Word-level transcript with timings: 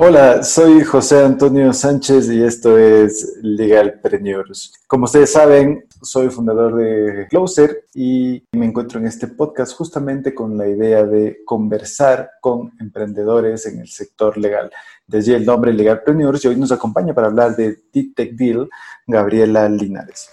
Hola, 0.00 0.44
soy 0.44 0.84
José 0.84 1.24
Antonio 1.24 1.72
Sánchez 1.72 2.30
y 2.30 2.44
esto 2.44 2.78
es 2.78 3.36
Legalpreneurs. 3.42 4.72
Como 4.86 5.06
ustedes 5.06 5.32
saben, 5.32 5.86
soy 6.00 6.30
fundador 6.30 6.76
de 6.76 7.26
Closer 7.28 7.84
y 7.94 8.44
me 8.52 8.66
encuentro 8.66 9.00
en 9.00 9.06
este 9.08 9.26
podcast 9.26 9.74
justamente 9.74 10.36
con 10.36 10.56
la 10.56 10.68
idea 10.68 11.02
de 11.02 11.38
conversar 11.44 12.30
con 12.40 12.70
emprendedores 12.78 13.66
en 13.66 13.80
el 13.80 13.88
sector 13.88 14.38
legal. 14.38 14.70
Desde 15.04 15.34
el 15.34 15.44
nombre 15.44 15.72
Legalpreneurs 15.72 16.44
y 16.44 16.48
hoy 16.48 16.56
nos 16.56 16.70
acompaña 16.70 17.12
para 17.12 17.26
hablar 17.26 17.56
de 17.56 17.80
Tech 17.92 18.36
Deal 18.36 18.70
Gabriela 19.04 19.68
Linares. 19.68 20.30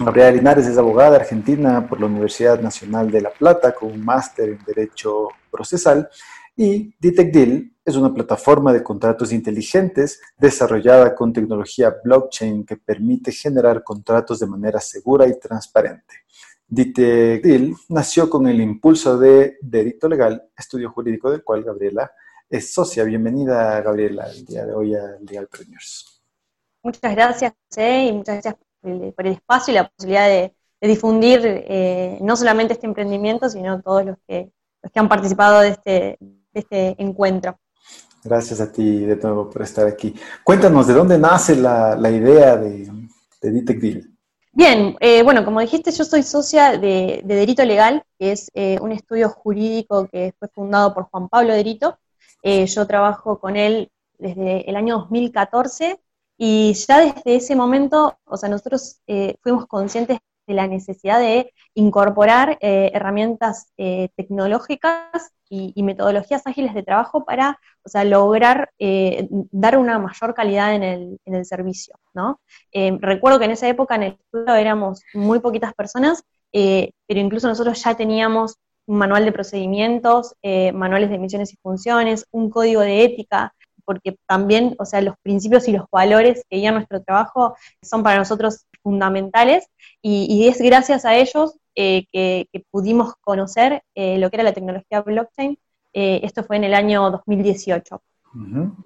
Gabriela 0.00 0.32
Linares 0.32 0.66
es 0.66 0.78
abogada 0.78 1.14
argentina 1.14 1.86
por 1.88 2.00
la 2.00 2.06
Universidad 2.06 2.60
Nacional 2.60 3.08
de 3.12 3.20
La 3.20 3.30
Plata 3.30 3.72
con 3.72 3.92
un 3.92 4.04
máster 4.04 4.48
en 4.48 4.58
Derecho 4.66 5.28
Procesal 5.48 6.08
y 6.56 6.94
Deal 6.98 7.70
es 7.84 7.96
una 7.96 8.12
plataforma 8.12 8.72
de 8.72 8.82
contratos 8.82 9.30
inteligentes 9.32 10.20
desarrollada 10.38 11.14
con 11.14 11.32
tecnología 11.32 11.94
blockchain 12.02 12.64
que 12.64 12.76
permite 12.76 13.30
generar 13.30 13.84
contratos 13.84 14.40
de 14.40 14.46
manera 14.46 14.80
segura 14.80 15.28
y 15.28 15.38
transparente. 15.38 16.14
Deal 16.66 17.76
nació 17.90 18.28
con 18.28 18.48
el 18.48 18.60
impulso 18.60 19.18
de 19.18 19.58
Derito 19.60 20.08
Legal, 20.08 20.50
estudio 20.56 20.90
jurídico 20.90 21.30
del 21.30 21.44
cual 21.44 21.62
Gabriela 21.62 22.10
es 22.48 22.72
socia. 22.72 23.04
Bienvenida, 23.04 23.80
Gabriela, 23.82 24.28
el 24.30 24.44
día 24.44 24.64
de 24.64 24.72
hoy 24.72 24.94
a 24.94 25.16
Legal 25.20 25.46
Premiers. 25.46 26.22
Muchas 26.82 27.14
gracias, 27.14 27.52
José, 27.68 28.06
y 28.06 28.12
muchas 28.12 28.36
gracias 28.36 28.56
por 29.14 29.26
el, 29.26 29.32
espacio 29.32 29.72
y 29.72 29.74
la 29.74 29.88
posibilidad 29.88 30.26
de, 30.26 30.52
difundir 30.80 31.40
eh, 31.44 32.18
no 32.20 32.36
solamente 32.36 32.74
este 32.74 32.86
emprendimiento, 32.86 33.48
sino 33.48 33.82
todos 33.82 34.04
los 34.04 34.16
que, 34.26 34.52
los 34.82 34.92
que 34.92 35.00
han 35.00 35.08
participado 35.08 35.60
de 35.60 35.68
este, 35.70 36.18
este 36.58 36.94
encuentro. 37.02 37.58
Gracias 38.24 38.60
a 38.60 38.72
ti 38.72 39.00
de 39.00 39.16
nuevo 39.16 39.48
por 39.48 39.62
estar 39.62 39.86
aquí. 39.86 40.14
Cuéntanos, 40.42 40.86
¿de 40.86 40.94
dónde 40.94 41.18
nace 41.18 41.56
la, 41.56 42.10
idea 42.10 42.56
de, 42.56 42.90
de 43.40 44.04
Bien, 44.52 44.96
eh, 45.00 45.22
bueno, 45.22 45.44
como 45.44 45.60
dijiste, 45.60 45.92
yo 45.92 46.04
soy 46.04 46.22
socia 46.22 46.78
de, 46.78 47.22
de 47.24 47.34
Derito 47.34 47.64
Legal, 47.64 48.02
que 48.18 48.32
es 48.32 48.50
eh, 48.54 48.78
un 48.80 48.90
estudio 48.90 49.28
jurídico 49.28 50.08
que 50.08 50.34
fue 50.38 50.48
fundado 50.48 50.94
por 50.94 51.04
Juan 51.10 51.28
Pablo 51.28 51.52
Derito. 51.52 51.98
yo 52.42 52.86
trabajo 52.86 53.38
con 53.38 53.56
él 53.56 53.90
desde 54.18 54.68
el 54.68 54.76
año 54.76 54.98
2014 54.98 56.00
y 56.38 56.74
ya 56.74 57.00
desde 57.00 57.36
ese 57.36 57.56
momento, 57.56 58.18
o 58.24 58.36
sea, 58.36 58.48
nosotros 58.48 59.00
eh, 59.06 59.36
fuimos 59.42 59.66
conscientes 59.66 60.18
de 60.46 60.54
la 60.54 60.66
necesidad 60.66 61.18
de 61.18 61.52
incorporar 61.74 62.58
eh, 62.60 62.90
herramientas 62.94 63.72
eh, 63.76 64.08
tecnológicas 64.16 65.32
y, 65.48 65.80
metodologías 65.82 66.44
ágiles 66.46 66.74
de 66.74 66.82
trabajo 66.82 67.24
para, 67.24 67.60
o 67.84 67.88
sea, 67.88 68.02
lograr 68.02 68.70
dar 69.52 69.78
una 69.78 69.96
mayor 70.00 70.34
calidad 70.34 70.74
en 70.74 70.82
el, 70.82 71.20
en 71.24 71.34
el 71.36 71.44
servicio, 71.44 71.94
¿no? 72.14 72.40
recuerdo 72.72 73.38
que 73.38 73.44
en 73.44 73.52
esa 73.52 73.68
época 73.68 73.94
en 73.94 74.02
el 74.02 74.12
estudio 74.14 74.56
éramos 74.56 75.02
muy 75.14 75.38
poquitas 75.38 75.72
personas, 75.72 76.24
pero 76.50 77.20
incluso 77.20 77.46
nosotros 77.46 77.80
ya 77.80 77.94
teníamos 77.94 78.56
un 78.86 78.98
manual 78.98 79.24
de 79.24 79.30
procedimientos, 79.30 80.34
manuales 80.74 81.10
de 81.10 81.18
misiones 81.18 81.52
y 81.52 81.56
funciones, 81.62 82.26
un 82.32 82.50
código 82.50 82.80
de 82.80 83.04
ética, 83.04 83.54
porque 83.86 84.18
también, 84.26 84.74
o 84.78 84.84
sea, 84.84 85.00
los 85.00 85.14
principios 85.22 85.66
y 85.68 85.72
los 85.72 85.86
valores 85.90 86.44
que 86.50 86.56
guían 86.56 86.74
nuestro 86.74 87.00
trabajo 87.02 87.56
son 87.80 88.02
para 88.02 88.18
nosotros 88.18 88.66
fundamentales 88.86 89.66
y, 90.00 90.46
es 90.46 90.58
gracias 90.60 91.04
a 91.04 91.16
ellos 91.16 91.58
eh, 91.74 92.04
que, 92.12 92.46
pudimos 92.70 93.14
conocer 93.20 93.82
eh, 93.96 94.16
lo 94.18 94.30
que 94.30 94.36
era 94.36 94.44
la 94.44 94.52
tecnología 94.52 95.02
blockchain. 95.02 95.58
Eh, 95.92 96.20
esto 96.22 96.44
fue 96.44 96.56
en 96.56 96.64
el 96.64 96.74
año 96.74 97.10
2018. 97.10 98.00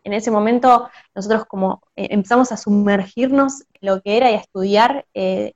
En 0.05 0.13
ese 0.13 0.31
momento 0.31 0.89
nosotros 1.15 1.45
como 1.45 1.83
empezamos 1.97 2.53
a 2.53 2.57
sumergirnos 2.57 3.63
en 3.75 3.89
lo 3.89 4.01
que 4.01 4.17
era 4.17 4.31
y 4.31 4.35
a 4.35 4.39
estudiar 4.39 5.05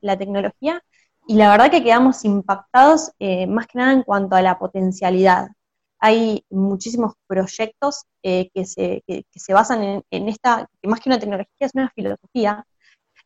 la 0.00 0.18
tecnología 0.18 0.82
y 1.28 1.36
la 1.36 1.48
verdad 1.50 1.70
que 1.70 1.84
quedamos 1.84 2.24
impactados 2.24 3.12
más 3.48 3.66
que 3.68 3.78
nada 3.78 3.92
en 3.92 4.02
cuanto 4.02 4.34
a 4.34 4.42
la 4.42 4.58
potencialidad 4.58 5.46
hay 6.00 6.44
muchísimos 6.50 7.12
proyectos 7.28 8.02
que, 8.20 8.50
se, 8.64 9.04
se, 9.30 9.54
basan 9.54 10.02
en, 10.10 10.28
esta, 10.28 10.68
que 10.82 10.88
más 10.88 10.98
que 10.98 11.08
una 11.08 11.20
tecnología 11.20 11.66
es 11.66 11.74
una 11.74 11.92
filosofía 11.94 12.66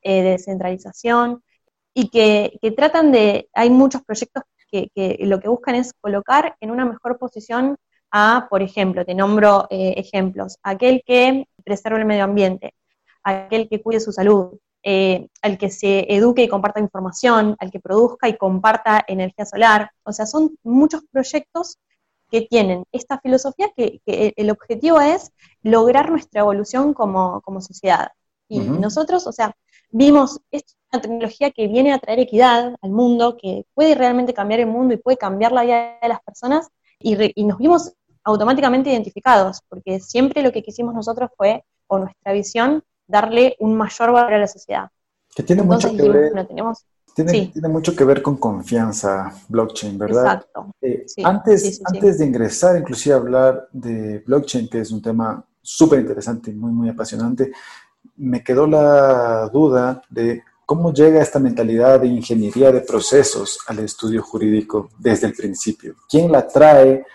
eh, 0.03 0.23
de 0.23 0.31
descentralización 0.31 1.43
y 1.95 2.09
que, 2.11 2.59
tratan 2.77 3.13
de, 3.13 3.49
hay 3.53 3.71
muchos 3.71 4.03
proyectos 4.03 4.45
que, 4.71 4.91
lo 5.21 5.41
que 5.41 5.49
buscan 5.49 5.75
es 5.75 5.93
colocar 6.01 6.57
en 6.61 6.71
una 6.71 6.85
mejor 6.85 7.19
posición 7.19 7.77
a, 8.11 8.47
por 8.51 8.63
ejemplo, 8.63 9.05
te 9.05 9.15
nombro 9.15 9.67
eh, 9.71 9.95
ejemplos, 9.97 10.59
aquel 10.63 11.03
que 11.05 11.47
preserve 11.65 11.99
el 11.99 12.05
medio 12.07 12.25
ambiente, 12.25 12.75
aquel 13.23 13.69
que 13.69 13.83
cuide 13.83 14.01
su 14.01 14.13
salud, 14.13 14.59
al 15.43 15.59
que 15.59 15.71
se 15.71 16.15
eduque 16.15 16.45
y 16.45 16.49
comparta 16.49 16.81
información, 16.81 17.57
al 17.59 17.71
que 17.71 17.81
produzca 17.81 18.29
y 18.29 18.39
comparta 18.39 19.05
energía 19.07 19.45
solar. 19.45 19.91
O 20.05 20.13
sea, 20.13 20.25
son 20.25 20.57
muchos 20.63 21.03
proyectos 21.11 21.79
que 22.31 22.43
tienen 22.43 22.85
esta 22.93 23.19
filosofía 23.21 23.71
que, 23.77 24.01
el 24.07 24.51
objetivo 24.51 25.01
es 25.01 25.33
lograr 25.63 26.11
nuestra 26.11 26.41
evolución 26.41 26.95
como, 26.95 27.43
sociedad. 27.61 28.09
Y 28.49 28.61
nosotros, 28.61 29.27
o 29.27 29.33
sea, 29.33 29.55
vimos, 29.91 30.41
es 30.51 30.77
una 30.93 31.03
tecnología 31.03 31.51
que 31.51 31.69
viene 31.69 31.93
a 31.93 31.99
traer 31.99 32.21
equidad 32.21 32.75
al 32.81 32.91
mundo, 32.91 33.37
que 33.37 33.67
puede 33.75 33.95
realmente 33.95 34.35
cambiar 34.35 34.61
el 34.61 34.67
mundo 34.67 34.95
y 34.95 34.99
puede 34.99 35.17
cambiar 35.17 35.53
la 35.53 35.63
vida 35.63 35.99
de 36.01 36.09
las 36.09 36.21
personas, 36.23 36.69
y, 37.01 37.45
nos 37.45 37.59
vimos 37.59 37.93
automáticamente 38.25 38.91
identificados, 38.91 39.61
porque 39.69 40.01
siempre 40.01 40.43
lo 40.43 40.53
que 40.53 40.63
quisimos 40.63 40.95
nosotros 40.95 41.31
fue, 41.37 41.65
o 41.87 41.99
nuestra 41.99 42.33
visión, 42.33 42.83
darle 43.07 43.57
un 43.61 43.77
mayor 43.77 44.13
valor 44.13 44.35
a 44.35 44.39
la 44.39 44.47
sociedad. 44.47 44.91
Que 45.35 45.43
tiene 45.43 45.63
mucho 45.63 45.95
que 45.95 46.09
ver. 46.09 46.47
tenemos, 46.47 46.85
tiene, 47.15 47.69
mucho 47.69 47.95
que 47.95 48.05
ver 48.05 48.23
con 48.23 48.37
confianza, 48.37 49.33
blockchain, 49.49 49.97
¿verdad? 49.97 50.25
Exacto. 50.25 50.75
Eh, 50.81 51.07
antes, 51.25 51.81
antes 51.85 52.19
de 52.19 52.27
ingresar, 52.27 52.79
inclusive 52.79 53.15
a 53.15 53.19
hablar 53.19 53.69
de 53.73 54.19
blockchain, 54.27 54.69
que 54.69 54.81
es 54.81 54.91
un 54.91 55.01
tema 55.01 55.45
súper 55.63 56.01
interesante 56.01 56.51
y 56.51 56.55
muy, 56.55 56.73
muy 56.73 56.89
apasionante, 56.89 57.53
me 58.19 58.43
quedó 58.43 58.67
la 58.67 59.49
duda 59.49 60.03
de 60.11 60.43
cómo 60.67 60.93
llega 60.93 61.23
esta 61.23 61.39
mentalidad 61.39 62.01
de 62.01 62.09
ingeniería 62.09 62.71
de 62.71 62.83
procesos 62.83 63.59
al 63.67 63.79
estudio 63.79 64.23
jurídico 64.23 64.91
desde 64.99 65.29
el 65.29 65.33
principio. 65.33 65.95
¿Quién 66.09 66.31
la 66.31 66.47
trae? 66.47 67.07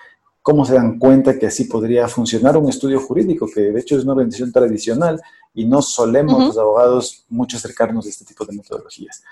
¿Cómo 0.42 0.66
se 0.66 0.74
dan 0.74 0.98
cuenta 0.98 1.38
que 1.38 1.48
así 1.48 1.66
podría 1.66 2.08
funcionar 2.08 2.58
un 2.58 2.70
estudio 2.70 3.00
jurídico, 3.00 3.48
que 3.54 3.62
de 3.62 3.80
hecho 3.80 3.96
es 3.96 4.04
una 4.04 4.14
organización 4.14 4.52
tradicional 4.52 5.22
y 5.54 5.66
no 5.66 5.82
solemos 5.82 6.48
los 6.48 6.58
abogados 6.58 7.26
mucho 7.30 7.58
acercarnos 7.58 8.06
a 8.06 8.10
este 8.10 8.26
tipo 8.26 8.44
de 8.46 8.58
metodologías? 8.58 9.24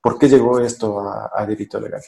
¿Por 0.00 0.18
qué 0.18 0.28
llegó 0.28 0.58
esto 0.60 1.00
a, 1.00 1.30
a 1.34 1.46
Derito 1.46 1.78
Legal? 1.78 2.02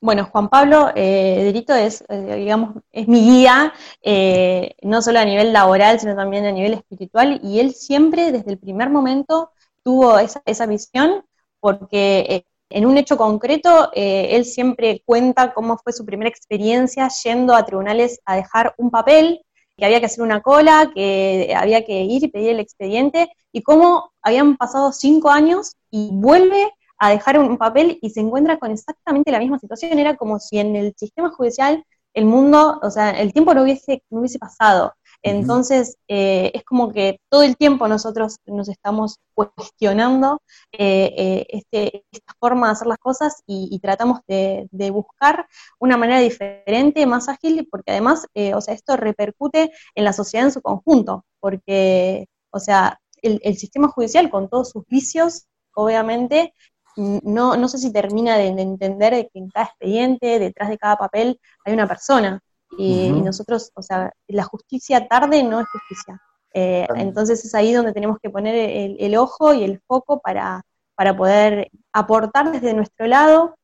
Bueno, 0.00 0.28
Juan 0.30 0.48
Pablo 0.48 0.90
eh, 0.94 1.64
es, 1.66 2.04
eh, 2.08 2.36
digamos, 2.36 2.76
es 2.92 3.08
mi 3.08 3.20
guía, 3.20 3.72
eh, 4.00 4.76
no 4.82 5.02
solo 5.02 5.18
a 5.18 5.24
nivel 5.24 5.52
laboral, 5.52 5.98
sino 5.98 6.14
también 6.14 6.46
a 6.46 6.52
nivel 6.52 6.74
espiritual, 6.74 7.40
y 7.42 7.58
él 7.58 7.74
siempre, 7.74 8.30
desde 8.30 8.52
el 8.52 8.58
primer 8.58 8.90
momento, 8.90 9.50
tuvo 9.82 10.20
esa, 10.20 10.40
esa 10.46 10.66
visión, 10.66 11.24
porque 11.58 12.26
eh, 12.28 12.44
en 12.70 12.86
un 12.86 12.96
hecho 12.96 13.16
concreto, 13.16 13.90
él 13.94 14.44
siempre 14.44 15.02
cuenta 15.04 15.52
cómo 15.52 15.78
fue 15.78 15.92
su 15.92 16.04
primera 16.04 16.28
experiencia 16.28 17.08
yendo 17.24 17.54
a 17.54 17.64
tribunales 17.64 18.20
a 18.24 18.36
dejar 18.36 18.74
un 18.76 18.90
papel 18.90 19.40
que 19.76 19.84
había 19.86 20.00
que 20.00 20.06
hacer 20.06 20.22
una 20.22 20.42
cola, 20.42 20.90
que 20.94 21.54
había 21.56 21.84
que 21.84 22.02
ir 22.02 22.22
y 22.22 22.28
pedir 22.28 22.50
el 22.50 22.60
expediente, 22.60 23.30
y 23.52 23.62
cómo 23.62 24.12
habían 24.22 24.56
pasado 24.58 24.92
cinco 24.92 25.30
años 25.30 25.76
y 25.90 26.10
vuelve 26.12 26.70
a 26.98 27.10
dejar 27.10 27.38
un 27.38 27.58
papel 27.58 27.98
y 28.02 28.10
se 28.10 28.20
encuentra 28.20 28.58
con 28.58 28.70
exactamente 28.70 29.32
la 29.32 29.38
misma 29.38 29.58
situación. 29.58 29.98
Era 29.98 30.16
como 30.16 30.38
si 30.38 30.58
en 30.58 30.76
el 30.76 30.94
sistema 30.96 31.30
judicial 31.30 31.84
el 32.14 32.24
mundo, 32.26 32.80
o 32.82 32.90
sea, 32.90 33.10
el 33.10 33.32
tiempo 33.32 33.54
no 33.54 33.62
hubiese, 33.62 34.02
no 34.10 34.20
hubiese 34.20 34.38
pasado. 34.38 34.94
Entonces, 35.22 35.96
eh, 36.06 36.52
es 36.54 36.64
como 36.64 36.92
que 36.92 37.20
todo 37.28 37.42
el 37.42 37.56
tiempo 37.56 37.88
nosotros 37.88 38.36
nos 38.46 38.68
estamos 38.68 39.18
cuestionando 39.34 40.40
eh, 40.72 41.44
este, 41.48 42.04
esta 42.12 42.34
forma 42.38 42.68
de 42.68 42.72
hacer 42.72 42.86
las 42.86 42.98
cosas 42.98 43.42
y, 43.46 43.78
tratamos 43.80 44.20
de, 44.28 44.68
buscar 44.92 45.46
una 45.80 45.96
manera 45.96 46.20
diferente, 46.20 47.04
más 47.06 47.28
ágil, 47.28 47.66
porque 47.70 47.92
además, 47.92 48.26
o 48.54 48.60
sea, 48.60 48.74
esto 48.74 48.96
repercute 48.96 49.72
en 49.94 50.04
la 50.04 50.12
sociedad 50.12 50.46
en 50.46 50.52
su 50.52 50.62
conjunto, 50.62 51.24
porque, 51.40 52.28
o 52.50 52.60
sea, 52.60 53.00
el, 53.22 53.40
el 53.42 53.56
sistema 53.56 53.88
judicial 53.88 54.30
con 54.30 54.48
todos 54.48 54.70
sus 54.70 54.86
vicios, 54.86 55.46
obviamente, 55.74 56.54
no, 56.98 57.56
no 57.56 57.68
sé 57.68 57.78
si 57.78 57.92
termina 57.92 58.36
de, 58.36 58.48
entender 58.48 59.28
que 59.32 59.38
en 59.38 59.48
cada 59.48 59.66
expediente, 59.66 60.38
detrás 60.38 60.68
de 60.68 60.78
cada 60.78 60.96
papel, 60.96 61.40
hay 61.64 61.72
una 61.72 61.86
persona. 61.86 62.40
Y, 62.76 63.10
nosotros, 63.10 63.70
o 63.74 63.82
sea, 63.82 64.12
la 64.26 64.44
justicia 64.44 65.08
tarde 65.08 65.42
no 65.42 65.60
es 65.60 65.66
justicia. 65.68 66.20
Eh, 66.52 66.86
entonces 66.96 67.44
es 67.44 67.54
ahí 67.54 67.72
donde 67.72 67.92
tenemos 67.92 68.18
que 68.22 68.30
poner 68.30 68.54
el, 68.98 69.16
ojo 69.16 69.54
y 69.54 69.64
el 69.64 69.80
foco 69.86 70.20
para, 70.20 70.62
para, 70.94 71.16
poder 71.16 71.70
aportar 71.92 72.52
desde 72.52 72.74
nuestro 72.74 73.06
lado 73.06 73.54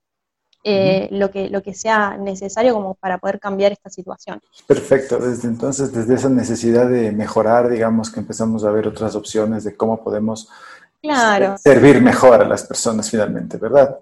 eh, 0.63 1.09
lo, 1.11 1.31
que, 1.31 1.51
lo 1.51 1.63
que 1.63 1.75
sea 1.75 2.17
necesario 2.17 2.73
como 2.73 2.95
para 2.95 3.19
poder 3.19 3.41
cambiar 3.41 3.73
esta 3.73 3.91
situación. 3.91 4.41
Perfecto, 4.67 5.19
desde 5.19 5.49
entonces, 5.49 5.93
desde 5.93 6.15
esa 6.15 6.31
necesidad 6.31 6.89
de 6.89 7.13
mejorar, 7.13 7.69
digamos 7.69 8.11
que 8.11 8.21
empezamos 8.21 8.65
a 8.65 8.71
ver 8.71 8.89
otras 8.89 9.15
opciones 9.15 9.65
de 9.65 9.77
cómo 9.77 10.03
podemos 10.03 10.49
claro. 11.05 11.57
servir 11.59 12.01
mejor 12.01 12.43
a 12.43 12.45
las 12.45 12.65
personas 12.65 13.11
finalmente, 13.11 13.57
¿verdad? 13.59 13.99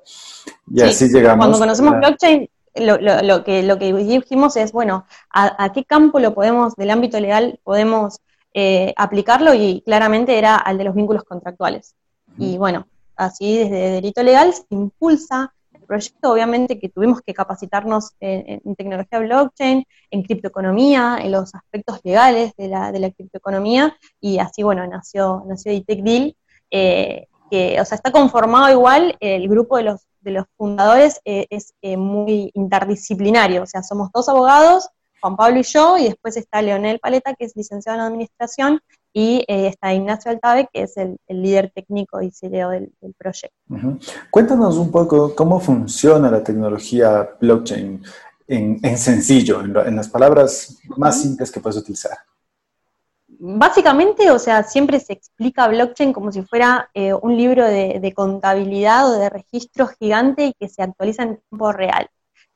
Y 0.71 0.83
así 0.83 1.09
llegamos. 1.09 1.45
Cuando 1.45 1.59
conocemos 1.59 1.99
blockchain, 1.99 2.49
lo, 2.75 3.45
que, 3.45 3.63
lo 3.63 3.79
que 3.79 3.93
dijimos 3.93 4.57
es, 4.57 4.73
bueno, 4.73 5.07
a, 5.31 5.73
qué 5.73 5.85
campo 5.85 6.19
lo 6.19 6.35
podemos, 6.35 6.75
del 6.77 6.91
ámbito 6.91 7.21
legal, 7.21 7.61
podemos 7.63 8.21
eh, 8.55 8.95
aplicarlo? 8.97 9.55
Y 9.55 9.83
claramente 9.85 10.39
era 10.39 10.57
al 10.57 10.79
de 10.79 10.85
los 10.85 10.95
vínculos 10.95 11.25
contractuales. 11.25 11.95
Y 12.39 12.57
bueno, 12.57 12.87
así 13.17 13.59
desde 13.59 13.91
Delito 13.91 14.23
Legal 14.23 14.55
se 14.55 14.65
impulsa 14.71 15.53
el 15.73 15.83
proyecto, 15.83 16.33
obviamente 16.33 16.79
que 16.79 16.89
tuvimos 16.89 17.21
que 17.21 17.35
capacitarnos 17.35 18.13
en, 18.21 18.75
tecnología 18.75 19.19
blockchain, 19.19 19.85
en 20.11 20.23
criptoeconomía, 20.23 21.19
en 21.21 21.33
los 21.33 21.55
aspectos 21.55 22.01
legales 22.05 22.55
de 22.57 22.69
la, 22.69 22.93
de 22.93 23.01
la 23.01 23.11
criptoeconomía, 23.11 23.97
y 24.21 24.39
así, 24.39 24.63
bueno, 24.63 24.87
nació, 24.87 25.45
nació 25.47 25.73
ITEC 25.73 26.03
Deal, 26.03 26.37
eh, 26.73 27.29
que, 27.51 27.79
o 27.79 27.85
sea, 27.85 27.97
está 27.97 28.11
conformado 28.11 28.73
igual, 28.73 29.15
el 29.21 29.47
grupo 29.47 29.77
de 29.77 29.83
los, 29.83 30.01
de 30.23 30.31
los 30.31 30.47
fundadores 30.57 31.21
eh, 31.27 31.47
es 31.51 31.75
eh, 31.83 31.99
muy 31.99 32.51
interdisciplinario, 32.55 33.63
o 33.63 33.67
sea, 33.67 33.83
somos 33.83 34.11
dos 34.13 34.27
abogados, 34.31 34.89
Juan 35.21 35.37
Pablo 35.37 35.61
y 35.61 35.63
yo, 35.63 35.99
y 35.99 36.05
después 36.05 36.39
está 36.39 36.63
Leonel 36.63 36.99
Paleta, 36.99 37.35
que 37.35 37.45
es 37.45 37.55
licenciado 37.55 37.99
en 37.99 38.07
Administración, 38.07 38.81
y 39.13 39.45
está 39.47 39.93
Ignacio 39.93 40.31
Altave, 40.31 40.69
que 40.73 40.85
es 40.85 40.97
el, 40.97 41.19
líder 41.29 41.71
técnico 41.75 42.23
y 42.23 42.31
CEO 42.31 42.71
del, 42.71 42.91
proyecto. 43.19 43.55
Cuéntanos 44.31 44.79
un 44.79 44.91
poco 44.91 45.35
cómo 45.35 45.61
funciona 45.61 46.31
la 46.31 46.43
tecnología 46.43 47.29
blockchain 47.39 48.03
en, 48.49 48.99
sencillo, 48.99 49.61
en, 49.61 49.95
las 49.95 50.09
palabras 50.09 50.79
más 50.97 51.21
simples 51.21 51.51
que 51.51 51.61
puedes 51.61 51.77
utilizar 51.77 52.17
básicamente, 53.44 54.31
o 54.31 54.39
sea, 54.39 54.62
siempre 54.62 55.00
se 55.00 55.15
explica 55.15 55.67
blockchain 55.67 56.12
como 56.12 56.31
si 56.31 56.43
fuera 56.43 56.89
eh, 56.94 57.12
un 57.12 57.37
libro 57.37 57.65
de, 57.67 58.12
contabilidad 58.15 59.11
o 59.11 59.19
de 59.19 59.31
registro 59.31 59.89
gigante 59.89 60.47
y 60.47 60.55
que 60.55 60.69
se 60.69 60.83
actualiza 60.83 61.25
en 61.25 61.39
tiempo 61.39 61.73
real. 61.73 62.09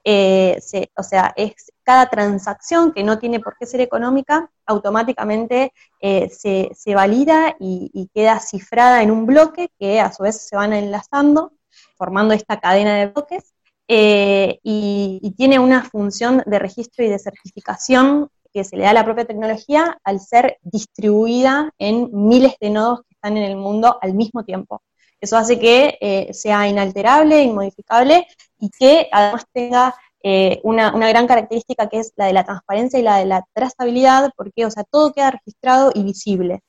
Eh, 0.04 0.60
o 0.96 1.02
sea, 1.02 1.32
es 1.36 1.72
cada 1.82 2.08
transacción 2.08 2.92
que 2.92 3.02
no 3.02 3.18
tiene 3.18 3.40
por 3.40 3.56
qué 3.58 3.66
ser 3.66 3.80
económica, 3.80 4.48
automáticamente 4.64 5.72
eh, 6.00 6.30
se, 6.30 6.94
valida 6.94 7.56
y, 7.58 8.08
queda 8.14 8.38
cifrada 8.38 9.02
en 9.02 9.10
un 9.10 9.26
bloque 9.26 9.70
que 9.80 10.00
a 10.00 10.12
su 10.12 10.22
vez 10.22 10.46
se 10.46 10.54
van 10.54 10.72
enlazando, 10.72 11.52
formando 11.96 12.32
esta 12.32 12.60
cadena 12.60 12.94
de 12.94 13.06
bloques. 13.08 13.54
y, 13.88 15.34
tiene 15.36 15.58
una 15.58 15.82
función 15.82 16.44
de 16.46 16.58
registro 16.60 17.04
y 17.04 17.08
de 17.08 17.18
certificación 17.18 18.30
que 18.56 18.64
se 18.64 18.74
le 18.74 18.84
da 18.84 18.90
a 18.90 18.94
la 18.94 19.04
propia 19.04 19.26
tecnología 19.26 19.98
al 20.02 20.18
ser 20.18 20.56
distribuida 20.62 21.74
en 21.76 22.08
miles 22.10 22.54
de 22.58 22.70
nodos 22.70 23.00
que 23.02 23.14
están 23.14 23.36
en 23.36 23.42
el 23.42 23.56
mundo 23.56 23.98
al 24.00 24.14
mismo 24.14 24.44
tiempo. 24.44 24.80
Eso 25.20 25.36
hace 25.36 25.58
que 25.58 25.98
eh, 26.00 26.32
sea 26.32 26.66
inalterable, 26.66 27.42
inmodificable 27.42 28.26
y 28.58 28.70
que 28.70 29.10
además 29.12 29.44
tenga 29.52 29.94
eh, 30.22 30.58
una, 30.64 30.90
gran 30.90 31.26
característica 31.26 31.86
que 31.90 31.98
es 31.98 32.14
la 32.16 32.26
de 32.28 32.32
la 32.32 32.44
transparencia 32.44 32.98
y 32.98 33.02
la 33.02 33.18
de 33.18 33.26
la 33.26 33.44
trazabilidad, 33.52 34.30
porque 34.38 34.64
o 34.64 34.70
sea, 34.70 34.84
todo 34.84 35.12
queda 35.12 35.32
registrado 35.32 35.92
y 35.94 36.02
visible. 36.02 36.60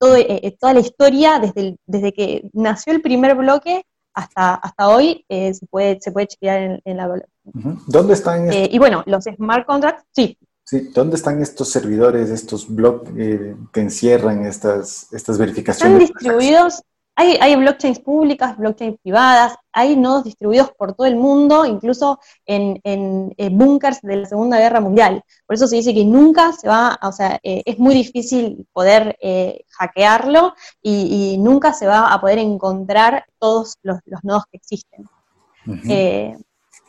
Todo, 0.00 0.16
eh, 0.16 0.56
toda 0.58 0.74
la 0.74 0.80
historia, 0.80 1.38
desde, 1.38 1.76
desde 1.86 2.12
que 2.12 2.50
nació 2.54 2.92
el 2.92 3.02
primer 3.02 3.36
bloque 3.36 3.84
hasta, 4.14 4.54
hasta 4.54 4.88
hoy, 4.88 5.24
se, 5.28 5.64
puede, 5.70 6.00
se 6.00 6.10
puede 6.10 6.26
chequear 6.26 6.80
en, 6.84 6.96
la 6.96 7.08
¿Dónde 7.86 8.14
están? 8.14 8.50
y 8.52 8.78
bueno, 8.78 9.04
los 9.06 9.24
smart 9.24 9.64
contracts, 9.64 10.04
sí, 10.10 10.36
Sí, 10.68 10.90
¿dónde 10.92 11.14
están 11.14 11.40
estos 11.40 11.70
servidores, 11.70 12.28
estos 12.28 12.68
blogs 12.68 13.08
eh, 13.16 13.54
que 13.72 13.80
encierran 13.80 14.44
estas, 14.44 15.12
estas 15.12 15.38
verificaciones? 15.38 16.02
Están 16.02 16.14
distribuidos, 16.14 16.82
hay, 17.14 17.38
hay 17.40 17.54
blockchains 17.54 18.00
públicas, 18.00 18.58
blockchains 18.58 18.98
privadas, 19.00 19.54
hay 19.70 19.94
nodos 19.94 20.24
distribuidos 20.24 20.72
por 20.72 20.94
todo 20.94 21.06
el 21.06 21.14
mundo, 21.14 21.64
incluso 21.66 22.18
en, 22.46 22.80
en, 22.82 23.56
bunkers 23.56 24.02
de 24.02 24.16
la 24.16 24.26
Segunda 24.26 24.58
Guerra 24.58 24.80
Mundial. 24.80 25.22
Por 25.46 25.54
eso 25.54 25.68
se 25.68 25.76
dice 25.76 25.94
que 25.94 26.04
nunca 26.04 26.52
se 26.52 26.66
va, 26.66 26.98
o 27.00 27.12
sea, 27.12 27.38
eh, 27.44 27.62
es 27.64 27.78
muy 27.78 27.94
difícil 27.94 28.66
poder 28.72 29.16
eh, 29.20 29.64
hackearlo 29.70 30.52
y, 30.82 31.36
nunca 31.38 31.74
se 31.74 31.86
va 31.86 32.12
a 32.12 32.20
poder 32.20 32.38
encontrar 32.38 33.24
todos 33.38 33.76
los, 33.84 34.00
nodos 34.24 34.46
que 34.50 34.56
existen. 34.56 35.08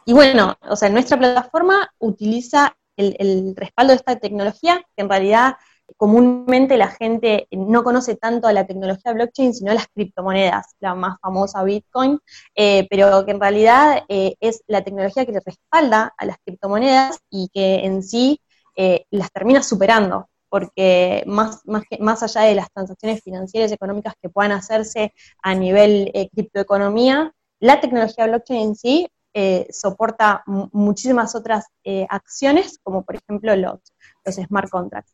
y 0.04 0.14
bueno, 0.14 0.56
o 0.68 0.76
sea, 0.76 0.90
nuestra 0.90 1.20
plataforma 1.20 1.92
utiliza 2.00 2.76
el, 2.98 3.56
respaldo 3.56 3.92
de 3.92 3.98
esta 3.98 4.18
tecnología, 4.18 4.84
que 4.96 5.04
en 5.04 5.10
realidad 5.10 5.56
comúnmente 5.96 6.76
la 6.78 6.90
gente 6.90 7.48
no 7.52 7.84
conoce 7.84 8.16
tanto 8.16 8.48
a 8.48 8.54
la 8.54 8.66
tecnología 8.66 9.14
blockchain, 9.14 9.54
sino 9.54 9.72
a 9.72 9.76
las 9.76 9.88
criptomonedas, 9.88 10.76
la 10.80 10.96
más 10.96 11.18
famosa 11.22 11.64
Bitcoin, 11.64 12.20
eh, 12.56 12.86
pero 12.90 13.26
que 13.26 13.32
en 13.32 13.40
realidad 13.40 14.04
eh, 14.10 14.36
es 14.42 14.64
la 14.68 14.84
tecnología 14.84 15.26
que 15.26 15.40
respalda 15.40 16.14
a 16.18 16.26
las 16.26 16.38
criptomonedas 16.44 17.20
y 17.30 17.50
que 17.54 17.86
en 17.86 18.04
sí 18.04 18.42
eh, 18.76 19.06
las 19.12 19.32
termina 19.32 19.64
superando, 19.64 20.30
porque 20.50 21.24
más, 21.26 21.62
más, 21.66 21.84
que, 21.90 21.98
más 22.00 22.22
allá 22.24 22.42
de 22.42 22.56
las 22.56 22.72
transacciones 22.72 23.22
financieras 23.24 23.72
y 23.72 23.76
económicas 23.76 24.14
que 24.22 24.30
puedan 24.30 24.52
hacerse 24.52 25.14
a 25.42 25.56
nivel 25.56 26.12
criptoeconomía, 26.34 27.34
la 27.60 27.80
tecnología 27.80 28.28
blockchain 28.28 28.70
en 28.70 28.76
sí 28.76 29.08
eh, 29.40 29.68
soporta 29.70 30.42
muchísimas 30.48 31.36
otras 31.36 31.68
eh, 31.84 32.08
acciones, 32.10 32.80
como 32.82 33.04
por 33.04 33.18
ejemplo 33.18 33.56
los, 33.56 33.80
los 34.26 34.34
smart 34.34 34.68
contracts. 34.68 35.14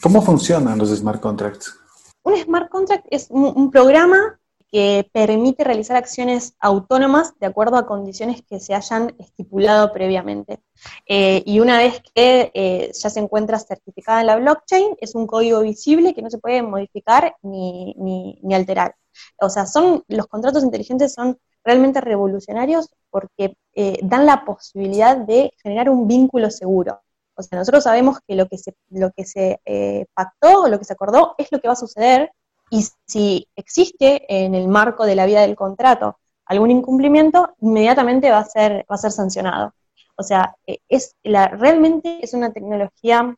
¿Cómo 0.00 0.22
funcionan 0.22 0.78
los 0.78 0.90
smart 0.90 1.20
contracts? 1.20 1.76
Un 2.22 2.36
smart 2.36 2.70
contract 2.70 3.04
es 3.10 3.26
un, 3.30 3.68
programa 3.72 4.38
que 4.68 5.10
permite 5.12 5.64
realizar 5.64 5.96
acciones 5.96 6.54
autónomas 6.60 7.34
de 7.40 7.46
acuerdo 7.46 7.78
a 7.78 7.86
condiciones 7.88 8.42
que 8.48 8.60
se 8.60 8.74
hayan 8.74 9.12
estipulado 9.18 9.92
previamente. 9.92 10.60
Eh, 11.08 11.42
y 11.44 11.58
una 11.58 11.78
vez 11.78 12.00
que 12.14 12.92
ya 12.94 13.10
se 13.10 13.18
encuentra 13.18 13.58
certificada 13.58 14.20
en 14.20 14.26
la 14.28 14.36
blockchain, 14.36 14.94
es 15.00 15.16
un 15.16 15.26
código 15.26 15.62
visible 15.62 16.14
que 16.14 16.22
no 16.22 16.30
se 16.30 16.38
puede 16.38 16.62
modificar 16.62 17.34
ni, 17.42 17.92
ni, 17.98 18.38
ni 18.44 18.54
alterar. 18.54 18.94
O 19.40 19.50
sea, 19.50 19.66
son, 19.66 20.04
los 20.06 20.28
contratos 20.28 20.62
inteligentes 20.62 21.12
son 21.14 21.38
realmente 21.66 22.00
revolucionarios 22.00 22.88
porque 23.10 23.56
eh, 23.74 23.98
dan 24.02 24.24
la 24.24 24.44
posibilidad 24.44 25.16
de 25.16 25.52
generar 25.62 25.90
un 25.90 26.06
vínculo 26.06 26.50
seguro. 26.50 27.02
O 27.34 27.42
sea, 27.42 27.58
nosotros 27.58 27.84
sabemos 27.84 28.20
que 28.26 28.36
lo 28.36 28.46
que 28.46 28.56
se, 28.56 28.74
lo 28.90 29.10
que 29.10 29.24
se 29.24 29.60
eh, 29.66 30.06
pactó, 30.14 30.68
lo 30.68 30.78
que 30.78 30.84
se 30.84 30.92
acordó, 30.92 31.34
es 31.36 31.50
lo 31.50 31.60
que 31.60 31.68
va 31.68 31.74
a 31.74 31.76
suceder, 31.76 32.30
y 32.70 32.86
si 33.06 33.48
existe 33.56 34.24
en 34.28 34.54
el 34.54 34.68
marco 34.68 35.04
de 35.04 35.16
la 35.16 35.26
vida 35.26 35.42
del 35.42 35.56
contrato 35.56 36.18
algún 36.46 36.70
incumplimiento, 36.70 37.54
inmediatamente 37.60 38.30
va 38.30 38.38
a 38.38 38.44
ser, 38.44 38.86
va 38.90 38.94
a 38.94 38.98
ser 38.98 39.10
sancionado. 39.10 39.74
O 40.16 40.22
sea, 40.22 40.54
eh, 40.66 40.78
es 40.88 41.16
la, 41.24 41.48
realmente 41.48 42.20
es 42.22 42.32
una 42.32 42.52
tecnología 42.52 43.36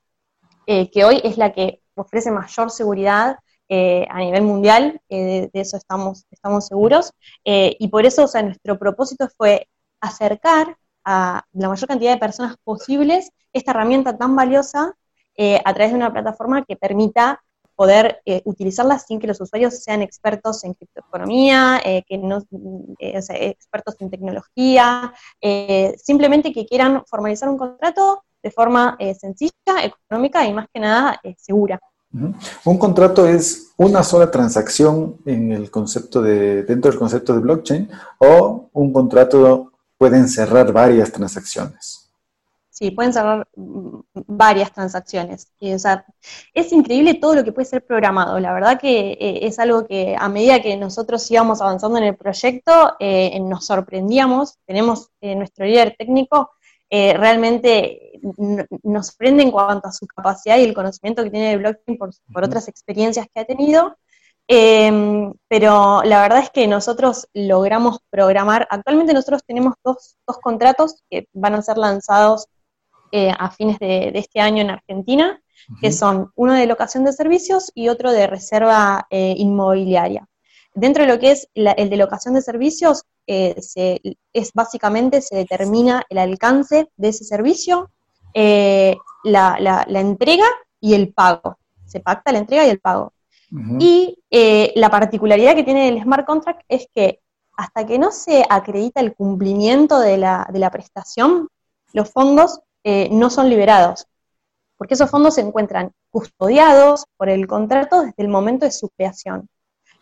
que 0.67 1.03
hoy 1.03 1.19
es 1.25 1.39
la 1.39 1.55
que 1.55 1.81
ofrece 1.95 2.31
mayor 2.31 2.71
seguridad 2.71 3.39
eh, 3.71 4.07
a 4.09 4.21
nivel 4.21 4.43
mundial, 4.45 4.99
eh, 5.11 5.51
de, 5.53 5.61
eso 5.61 5.77
estamos, 5.77 6.25
estamos 6.31 6.67
seguros, 6.67 7.13
eh, 7.45 7.77
y 7.79 7.89
por 7.89 8.07
eso, 8.07 8.25
o 8.25 8.27
sea, 8.27 8.43
nuestro 8.43 8.79
propósito 8.79 9.29
fue 9.37 9.69
acercar 10.01 10.79
a 11.05 11.45
la 11.53 11.69
mayor 11.69 11.87
cantidad 11.87 12.13
de 12.13 12.19
personas 12.19 12.57
posibles 12.65 13.31
esta 13.53 13.73
herramienta 13.73 14.17
tan 14.17 14.35
valiosa 14.37 14.95
a 15.65 15.75
través 15.75 15.93
de 15.93 15.97
una 15.97 16.13
plataforma 16.13 16.65
que 16.65 16.77
permita 16.77 17.41
poder 17.77 18.21
utilizarla 18.45 18.99
sin 18.99 19.21
que 19.21 19.29
los 19.29 19.41
usuarios 19.41 19.79
sean 19.85 20.03
expertos 20.03 20.65
en 20.65 20.75
criptoeconomía, 20.75 21.81
que 22.07 22.19
no, 22.19 22.43
expertos 22.99 23.95
en 24.01 24.11
tecnología, 24.11 25.15
simplemente 25.97 26.53
que 26.53 26.67
quieran 26.67 27.05
formalizar 27.07 27.49
un 27.49 27.57
contrato 27.57 28.25
de 28.43 28.51
forma 28.51 28.99
sencilla, 29.19 29.53
económica 29.85 30.45
y 30.45 30.53
más 30.53 30.67
que 30.75 30.81
nada 30.81 31.21
segura. 31.37 31.79
Un 32.13 32.79
contrato 32.79 33.27
es 33.27 33.73
una 33.77 34.03
sola 34.03 34.31
transacción 34.31 35.17
en 35.27 35.53
el 35.53 35.71
concepto 35.71 36.23
de, 36.23 36.63
dentro 36.63 36.91
del 36.91 36.99
concepto 36.99 37.35
de 37.35 37.41
blockchain 37.41 37.89
o 38.19 38.71
un 38.73 38.93
contrato 38.93 39.73
puede 39.99 40.27
cerrar 40.29 40.73
varias 40.73 41.13
transacciones. 41.13 42.09
Sí, 42.79 42.93
pueden 42.93 43.13
cerrar 43.13 43.49
mm, 43.57 43.99
varias 44.15 44.73
transacciones. 44.73 45.49
o 45.61 45.79
sea, 45.81 46.07
es 46.55 46.73
increíble 46.73 47.15
todo 47.15 47.35
lo 47.35 47.43
que 47.43 47.51
puede 47.51 47.67
ser 47.67 47.85
programado. 47.85 48.39
La 48.39 48.53
verdad 48.53 48.79
que 48.81 49.11
eh, 49.21 49.47
es 49.47 49.59
algo 49.59 49.85
que 49.85 50.15
a 50.17 50.29
medida 50.29 50.63
que 50.63 50.77
nosotros 50.77 51.29
íbamos 51.29 51.61
avanzando 51.61 51.99
en 51.99 52.05
el 52.05 52.17
proyecto, 52.17 52.95
eh, 53.01 53.37
nos 53.41 53.67
sorprendíamos. 53.67 54.59
Tenemos 54.65 55.11
eh, 55.21 55.35
nuestro 55.35 55.67
líder 55.67 55.97
técnico 55.99 56.53
realmente 56.91 58.21
nos 58.83 59.09
sorprende 59.09 59.43
en 59.43 59.51
cuanto 59.51 59.89
a 59.89 59.93
su 59.93 60.07
capacidad 60.07 60.59
y 60.59 60.65
el 60.65 60.75
conocimiento 60.75 61.23
que 61.23 61.31
tiene 61.31 61.51
de 61.51 61.57
blockchain 61.57 61.99
por, 61.99 62.45
otras 62.45 62.69
experiencias 62.69 63.27
que 63.33 63.41
ha 63.41 63.45
tenido. 63.45 63.97
Em, 64.51 65.35
pero 65.47 66.03
la 66.05 66.23
verdad 66.23 66.39
es 66.39 66.51
que 66.51 66.67
nosotros 66.67 67.29
logramos 67.35 67.99
programar, 68.09 68.67
actualmente 68.71 69.13
nosotros 69.13 69.43
tenemos 69.47 69.75
dos, 69.85 70.17
contratos 70.41 71.03
que 71.11 71.29
van 71.35 71.55
a 71.55 71.61
ser 71.61 71.77
lanzados 71.77 72.47
eh, 73.13 73.31
a 73.39 73.51
fines 73.51 73.79
de, 73.79 74.11
este 74.15 74.41
año 74.41 74.63
en 74.63 74.71
Argentina, 74.71 75.43
que 75.83 75.93
son 75.93 76.31
uno 76.35 76.55
de 76.55 76.67
locación 76.67 77.05
de 77.05 77.13
servicios 77.13 77.71
y 77.75 77.89
otro 77.89 78.11
de 78.11 78.27
reserva 78.27 79.07
eh, 79.11 79.35
inmobiliaria. 79.37 80.27
Dentro 80.75 81.05
de 81.05 81.13
lo 81.13 81.19
que 81.19 81.33
es 81.33 81.49
el 81.55 81.91
de 81.91 81.97
locación 81.97 82.35
de 82.35 82.41
servicios, 82.41 83.05
eh, 83.31 84.17
es 84.33 84.53
básicamente 84.55 85.21
se 85.21 85.37
determina 85.37 86.03
el 86.09 86.17
alcance 86.17 86.89
de 86.97 87.09
ese 87.09 87.25
servicio, 87.25 87.91
eh, 88.33 88.97
la, 89.23 89.85
entrega 89.87 90.47
y 90.81 90.95
el 90.95 91.13
pago. 91.13 91.59
Se 91.85 92.01
pacta 92.01 92.33
la 92.33 92.39
entrega 92.39 92.67
y 92.67 92.71
el 92.71 92.81
pago. 92.81 93.13
Y 93.79 94.19
eh, 94.31 94.73
la 94.77 94.91
particularidad 94.91 95.55
que 95.55 95.65
tiene 95.65 95.89
el 95.89 96.03
smart 96.03 96.27
contract 96.27 96.63
es 96.69 96.87
que 96.95 97.21
hasta 97.57 97.87
que 97.87 97.99
no 97.99 98.13
se 98.13 98.45
acredita 98.49 99.01
el 99.01 99.15
cumplimiento 99.15 99.99
de 100.01 100.19
la, 100.19 100.47
de 100.51 100.59
la 100.59 100.71
prestación, 100.71 101.49
los 101.93 102.11
fondos 102.11 102.61
no 103.11 103.29
son 103.29 103.51
liberados, 103.51 104.07
porque 104.79 104.95
esos 104.95 105.11
fondos 105.11 105.35
se 105.35 105.43
encuentran 105.43 105.93
custodiados 106.11 107.05
por 107.19 107.29
el 107.29 107.47
contrato 107.47 108.01
desde 108.01 108.23
el 108.23 108.29
momento 108.29 108.65
de 108.65 108.73
su 108.73 108.89
creación. 108.89 109.49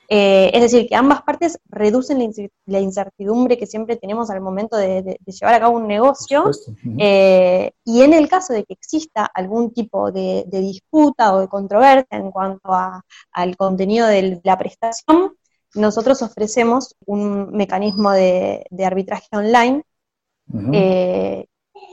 Eh, 0.09 0.51
es 0.55 0.61
decir, 0.61 0.89
que 0.89 0.95
ambas 0.95 1.23
partes 1.23 1.59
reducen 1.69 2.33
la 2.67 2.81
incertidumbre 2.81 3.59
que 3.59 3.67
siempre 3.67 3.97
tenemos 3.97 4.31
al 4.31 4.41
momento 4.41 4.77
de, 4.77 5.19
llevar 5.27 5.55
a 5.55 5.61
cabo 5.61 5.77
un 5.77 5.87
negocio. 5.87 6.51
Eh, 6.99 7.73
y 7.85 8.03
en 8.03 8.13
el 8.13 8.29
caso 8.29 8.53
de 8.53 8.65
que 8.65 8.75
exista 8.75 9.25
algún 9.25 9.73
tipo 9.73 10.13
de, 10.13 10.45
disputa 10.49 11.35
o 11.35 11.41
de 11.41 11.49
controversia 11.49 12.07
en 12.19 12.31
cuanto 12.31 12.71
al 13.33 13.57
contenido 13.57 14.07
de 14.07 14.41
la 14.45 14.57
prestación, 14.59 15.35
nosotros 15.75 16.23
ofrecemos 16.23 16.95
un 17.05 17.51
mecanismo 17.51 18.13
de, 18.13 18.65
arbitraje 18.85 19.29
online 19.33 19.83
eh, 20.73 21.47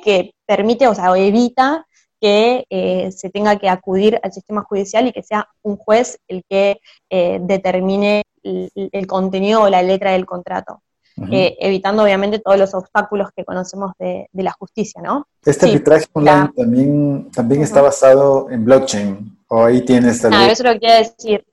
que 0.03 0.33
permite, 0.45 0.87
o 0.87 0.93
sea, 0.93 1.15
evita 1.17 1.87
que 2.23 2.65
eh, 2.69 3.11
se 3.11 3.29
tenga 3.29 3.57
que 3.57 3.67
acudir 3.67 4.17
al 4.23 4.31
sistema 4.31 4.61
judicial 4.61 5.05
y 5.05 5.11
que 5.11 5.23
sea 5.23 5.45
un 5.61 5.75
juez 5.75 6.17
el 6.29 6.41
que 6.49 6.79
eh, 7.09 7.39
determine 7.41 8.23
el, 8.41 9.07
contenido 9.07 9.63
o 9.63 9.69
la 9.69 9.83
letra 9.83 10.13
del 10.13 10.25
contrato. 10.25 10.81
Eh, 11.29 11.57
evitando 11.59 12.01
obviamente 12.01 12.39
todos 12.39 12.57
los 12.57 12.73
obstáculos 12.73 13.27
que 13.35 13.43
conocemos 13.43 13.91
de, 13.99 14.29
la 14.31 14.53
justicia, 14.53 15.01
¿no? 15.01 15.27
Este 15.45 15.65
arbitraje 15.65 16.05
online 16.13 16.49
también, 16.55 17.31
también 17.31 17.61
está 17.61 17.81
basado 17.81 18.49
en 18.49 18.63
blockchain, 18.63 19.37
o 19.49 19.65
ahí 19.65 19.81
tienes 19.81 20.23
Ah, 20.23 20.47
eso 20.49 20.63
lo 20.63 20.71
que 20.73 20.79
quiero 20.79 20.95
decir. 20.95 21.45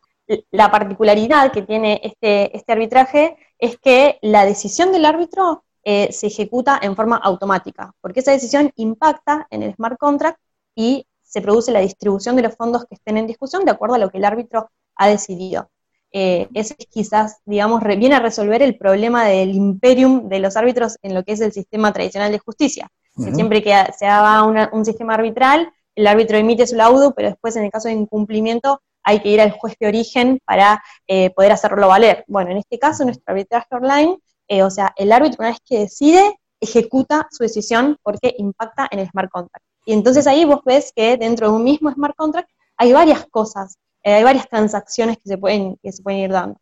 La 0.53 0.71
particularidad 0.71 1.51
que 1.51 1.63
tiene 1.63 2.01
este, 2.05 2.57
este 2.57 2.73
arbitraje 2.73 3.37
es 3.59 3.77
que 3.77 4.19
la 4.23 4.45
decisión 4.45 4.93
del 4.93 5.05
árbitro 5.05 5.65
se 5.85 6.27
ejecuta 6.29 6.79
en 6.81 6.95
forma 6.95 7.17
automática, 7.17 7.93
porque 8.01 8.21
esa 8.21 8.31
decisión 8.31 8.71
impacta 8.77 9.49
en 9.51 9.65
el 9.65 9.75
smart 9.75 9.99
contract 9.99 10.39
y 10.75 11.07
se 11.23 11.41
produce 11.41 11.73
la 11.73 11.81
distribución 11.81 12.37
de 12.37 12.43
los 12.43 12.57
fondos 12.57 12.85
que 12.87 12.95
estén 12.95 13.17
en 13.17 13.27
discusión 13.27 13.65
de 13.65 13.71
acuerdo 13.71 13.95
a 13.95 13.99
lo 13.99 14.11
que 14.11 14.19
el 14.19 14.25
árbitro 14.25 14.71
ha 14.97 15.09
decidido. 15.09 15.71
Eh, 16.13 16.49
ese 16.55 16.75
es 16.77 16.87
quizás, 16.87 17.41
digamos, 17.45 17.83
viene 17.85 18.17
a 18.17 18.21
resolver 18.21 18.63
el 18.63 18.77
problema 18.77 19.27
del 19.27 19.55
imperium 19.55 20.29
de 20.29 20.41
los 20.41 20.57
árbitros 20.57 20.97
en 21.03 21.15
lo 21.15 21.23
que 21.23 21.33
es 21.33 21.41
el 21.41 21.53
sistema 21.53 21.93
tradicional 21.93 22.33
de 22.33 22.39
justicia. 22.39 22.89
Siempre 23.17 23.63
que 23.63 23.75
se 23.99 24.07
haga 24.07 24.43
un 24.73 24.85
sistema 24.85 25.15
arbitral, 25.15 25.71
el 25.95 26.07
árbitro 26.07 26.39
emite 26.39 26.67
su 26.67 26.77
laudo, 26.77 27.13
pero 27.15 27.29
después 27.29 27.55
en 27.57 27.65
el 27.65 27.71
caso 27.71 27.89
de 27.89 27.95
incumplimiento 27.95 28.81
hay 29.03 29.21
que 29.21 29.29
ir 29.29 29.41
al 29.41 29.53
juez 29.53 29.75
de 29.79 29.89
origen 29.89 30.41
para 30.45 30.83
eh, 31.07 31.31
poder 31.31 31.53
hacerlo 31.53 31.89
valer. 31.89 32.25
Bueno, 32.29 32.51
en 32.51 32.59
este 32.59 32.79
caso, 32.79 33.05
nuestro 33.05 33.25
arbitraje 33.27 33.67
online, 33.71 34.19
eh, 34.49 34.63
o 34.63 34.71
sea, 34.71 34.93
el 34.97 35.13
árbitro 35.13 35.39
una 35.41 35.51
vez 35.51 35.59
que 35.65 35.81
decide, 35.81 36.39
ejecuta 36.61 37.27
su 37.31 37.43
decisión 37.43 37.97
porque 38.03 38.35
impacta 38.39 38.89
en 38.91 39.01
el 39.01 39.09
smart 39.09 39.31
contract. 39.31 39.65
Y 39.91 39.93
entonces 39.93 40.29
ahí 40.29 40.45
vos 40.45 40.61
ves 40.65 40.93
que 40.95 41.17
dentro 41.17 41.49
de 41.49 41.57
un 41.57 41.65
mismo 41.65 41.91
smart 41.91 42.15
contract 42.15 42.49
hay 42.77 42.93
varias 42.93 43.27
cosas, 43.29 43.77
eh, 44.05 44.13
hay 44.13 44.23
varias 44.23 44.49
transacciones 44.49 45.17
que 45.17 45.31
se 45.31 45.37
pueden, 45.37 45.77
que 45.83 45.91
se 45.91 46.01
pueden 46.01 46.21
ir 46.21 46.31
dando. 46.31 46.61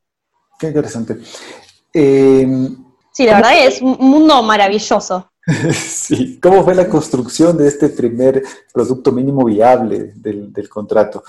Qué 0.59 0.69
interesante. 0.69 1.19
Em, 1.93 2.75
sí, 3.13 3.27
la 3.27 3.35
verdad 3.35 3.67
es 3.67 3.83
un 3.83 3.99
mundo 4.01 4.43
maravilloso. 4.43 5.31
sí, 5.75 6.41
¿cómo 6.41 6.65
fue 6.65 6.75
la 6.75 6.89
construcción 6.89 7.55
de 7.59 7.69
este 7.69 7.91
primer 7.91 8.43
producto 8.73 9.13
mínimo 9.13 9.45
viable 9.45 10.15
del, 10.17 10.51
del 10.51 10.69
contrato? 10.71 11.23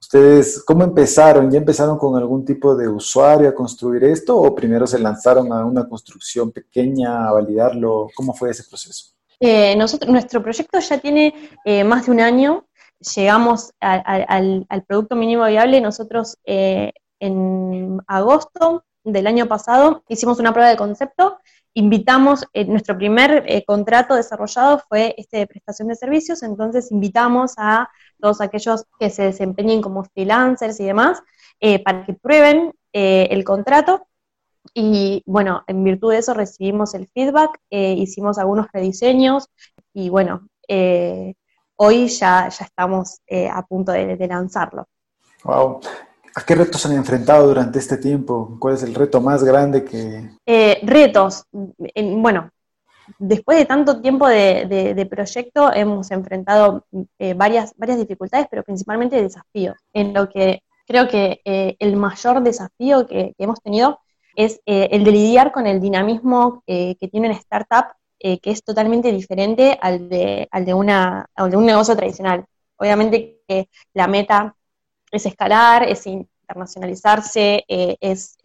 ¿Ustedes 0.00 0.64
cómo 0.64 0.82
empezaron? 0.82 1.48
¿Ya 1.48 1.58
empezaron 1.58 1.96
con 1.96 2.16
algún 2.16 2.44
tipo 2.44 2.74
de 2.74 2.88
usuario 2.88 3.48
a 3.48 3.54
construir 3.54 4.02
esto 4.02 4.36
o 4.36 4.52
primero 4.52 4.84
se 4.84 4.98
lanzaron 4.98 5.52
a 5.52 5.64
una 5.64 5.88
construcción 5.88 6.50
pequeña 6.50 7.28
a 7.28 7.30
validarlo? 7.30 8.08
¿Cómo 8.16 8.34
fue 8.34 8.50
ese 8.50 8.64
proceso? 8.64 9.15
Eh, 9.40 9.76
nosotros, 9.76 10.10
nuestro 10.10 10.42
proyecto 10.42 10.78
ya 10.80 10.98
tiene 10.98 11.34
eh, 11.64 11.84
más 11.84 12.06
de 12.06 12.12
un 12.12 12.20
año, 12.20 12.66
llegamos 13.14 13.72
al, 13.80 14.66
producto 14.86 15.16
mínimo 15.16 15.44
viable, 15.46 15.80
nosotros 15.80 16.38
eh, 16.44 16.92
en 17.20 17.98
agosto 18.06 18.84
del 19.04 19.26
año 19.26 19.46
pasado 19.46 20.02
hicimos 20.08 20.38
una 20.38 20.52
prueba 20.52 20.70
de 20.70 20.76
concepto, 20.76 21.38
invitamos, 21.74 22.46
nuestro 22.66 22.96
primer 22.96 23.64
contrato 23.66 24.14
desarrollado 24.14 24.82
fue 24.88 25.14
este 25.18 25.38
de 25.38 25.46
prestación 25.46 25.88
de 25.88 25.94
servicios, 25.94 26.42
entonces 26.42 26.90
invitamos 26.90 27.52
a 27.58 27.90
todos 28.18 28.40
aquellos 28.40 28.86
que 28.98 29.10
se 29.10 29.24
desempeñen 29.24 29.82
como 29.82 30.04
freelancers 30.04 30.80
y 30.80 30.84
demás, 30.86 31.22
para 31.84 32.06
que 32.06 32.14
prueben 32.14 32.72
el 32.92 33.44
contrato 33.44 34.08
y 34.74 35.22
bueno, 35.26 35.62
en 35.66 35.84
virtud 35.84 36.12
de 36.12 36.18
eso 36.18 36.34
recibimos 36.34 36.94
el 36.94 37.08
feedback, 37.08 37.58
eh, 37.70 37.92
hicimos 37.92 38.38
algunos 38.38 38.66
rediseños 38.72 39.48
y 39.92 40.08
bueno, 40.08 40.48
eh, 40.68 41.34
hoy 41.76 42.08
ya, 42.08 42.48
ya 42.48 42.64
estamos 42.64 43.20
eh, 43.26 43.48
a 43.48 43.62
punto 43.62 43.92
de, 43.92 44.16
lanzarlo. 44.28 44.86
Wow. 45.44 45.80
¿A 46.34 46.42
qué 46.44 46.54
retos 46.54 46.84
han 46.86 46.92
enfrentado 46.92 47.46
durante 47.46 47.78
este 47.78 47.96
tiempo? 47.96 48.56
¿Cuál 48.58 48.74
es 48.74 48.82
el 48.82 48.94
reto 48.94 49.20
más 49.20 49.42
grande 49.42 49.84
que...? 49.84 50.30
retos. 50.82 51.44
bueno, 51.50 52.50
después 53.18 53.58
de 53.58 53.64
tanto 53.64 54.00
tiempo 54.02 54.28
de, 54.28 55.08
proyecto 55.10 55.72
hemos 55.72 56.10
enfrentado 56.10 56.84
varias, 57.36 57.74
varias 57.76 57.98
dificultades, 57.98 58.48
pero 58.50 58.62
principalmente 58.62 59.22
desafíos. 59.22 59.76
En 59.94 60.12
lo 60.12 60.28
que 60.28 60.62
creo 60.86 61.08
que 61.08 61.40
el 61.78 61.96
mayor 61.96 62.42
desafío 62.42 63.06
que 63.06 63.32
hemos 63.38 63.62
tenido 63.62 64.00
es 64.36 64.60
eh, 64.66 64.88
el 64.92 65.04
de 65.04 65.10
lidiar 65.10 65.50
con 65.50 65.66
el 65.66 65.80
dinamismo 65.80 66.62
eh, 66.66 66.96
que 67.00 67.08
tiene 67.08 67.28
una 67.28 67.36
startup, 67.36 67.86
eh, 68.18 68.38
que 68.38 68.50
es 68.50 68.62
totalmente 68.62 69.10
diferente 69.10 69.78
al 69.80 70.08
de, 70.08 70.48
al 70.50 70.64
de, 70.64 70.74
una, 70.74 71.26
de 71.36 71.56
un 71.56 71.66
negocio 71.66 71.96
tradicional. 71.96 72.44
Obviamente 72.76 73.40
que 73.48 73.68
la 73.94 74.06
meta 74.06 74.54
es 75.10 75.26
escalar, 75.26 75.82
es 75.84 76.06
internacionalizarse, 76.06 77.64
es, 77.66 78.36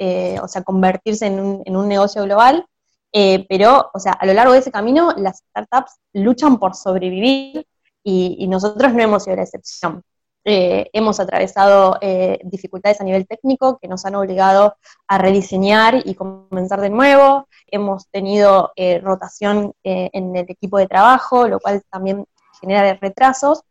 o 0.42 0.48
sea, 0.48 0.64
convertirse 0.64 1.28
en 1.28 1.40
un, 1.40 1.62
en 1.66 1.76
un 1.76 1.88
negocio 1.88 2.24
global, 2.24 2.66
pero, 3.12 3.90
o 3.94 4.00
sea, 4.00 4.14
a 4.14 4.26
lo 4.26 4.34
largo 4.34 4.54
de 4.54 4.60
ese 4.60 4.72
camino, 4.72 5.14
las 5.18 5.40
startups 5.50 6.00
luchan 6.14 6.60
por 6.60 6.76
sobrevivir 6.76 7.68
y, 8.04 8.38
y 8.40 8.48
nosotros 8.48 8.94
no 8.94 9.04
hemos 9.04 9.24
sido 9.24 9.36
la 9.36 9.44
excepción. 9.44 10.02
Eh, 10.44 10.90
hemos 10.94 11.20
atravesado 11.20 11.98
eh, 12.02 12.40
dificultades 12.44 13.00
a 13.00 13.04
nivel 13.04 13.28
técnico 13.28 13.78
que 13.80 13.88
nos 13.88 14.06
han 14.06 14.16
obligado 14.16 14.76
a 15.08 15.20
rediseñar 15.20 16.02
y 16.04 16.16
comenzar 16.16 16.82
de 16.82 16.90
nuevo. 16.90 17.48
Hemos 17.68 18.08
tenido 18.10 18.72
eh, 18.76 19.00
rotación 19.00 19.74
en 19.84 20.36
el 20.36 20.46
equipo 20.50 20.78
de 20.80 20.88
trabajo, 20.88 21.48
lo 21.48 21.60
cual 21.60 21.84
también 21.92 22.26
genera 22.60 22.94
retrasos. 22.96 23.64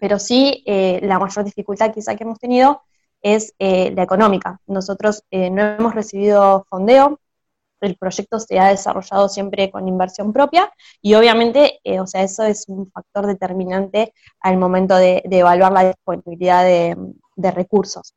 Pero 0.00 0.20
sí, 0.20 0.62
la 0.66 1.18
mayor 1.18 1.44
dificultad 1.44 1.92
quizá 1.92 2.14
que 2.14 2.22
hemos 2.22 2.38
tenido 2.38 2.82
es 3.20 3.52
la 3.58 4.02
económica. 4.02 4.60
Nosotros 4.66 5.24
no 5.32 5.62
hemos 5.62 5.94
recibido 5.94 6.64
fondeo, 6.70 7.18
el 7.80 7.96
proyecto 7.96 8.40
se 8.40 8.58
ha 8.58 8.68
desarrollado 8.68 9.28
siempre 9.28 9.70
con 9.70 9.88
inversión 9.88 10.32
propia 10.32 10.70
y 11.00 11.14
obviamente, 11.14 11.80
o 12.00 12.06
sea, 12.06 12.22
eso 12.22 12.44
es 12.44 12.64
un 12.68 12.90
factor 12.90 13.26
determinante 13.26 14.12
al 14.40 14.56
momento 14.58 14.96
de, 14.96 15.22
evaluar 15.30 15.72
la 15.72 15.84
disponibilidad 15.86 16.64
de, 16.64 17.50
recursos. 17.50 18.14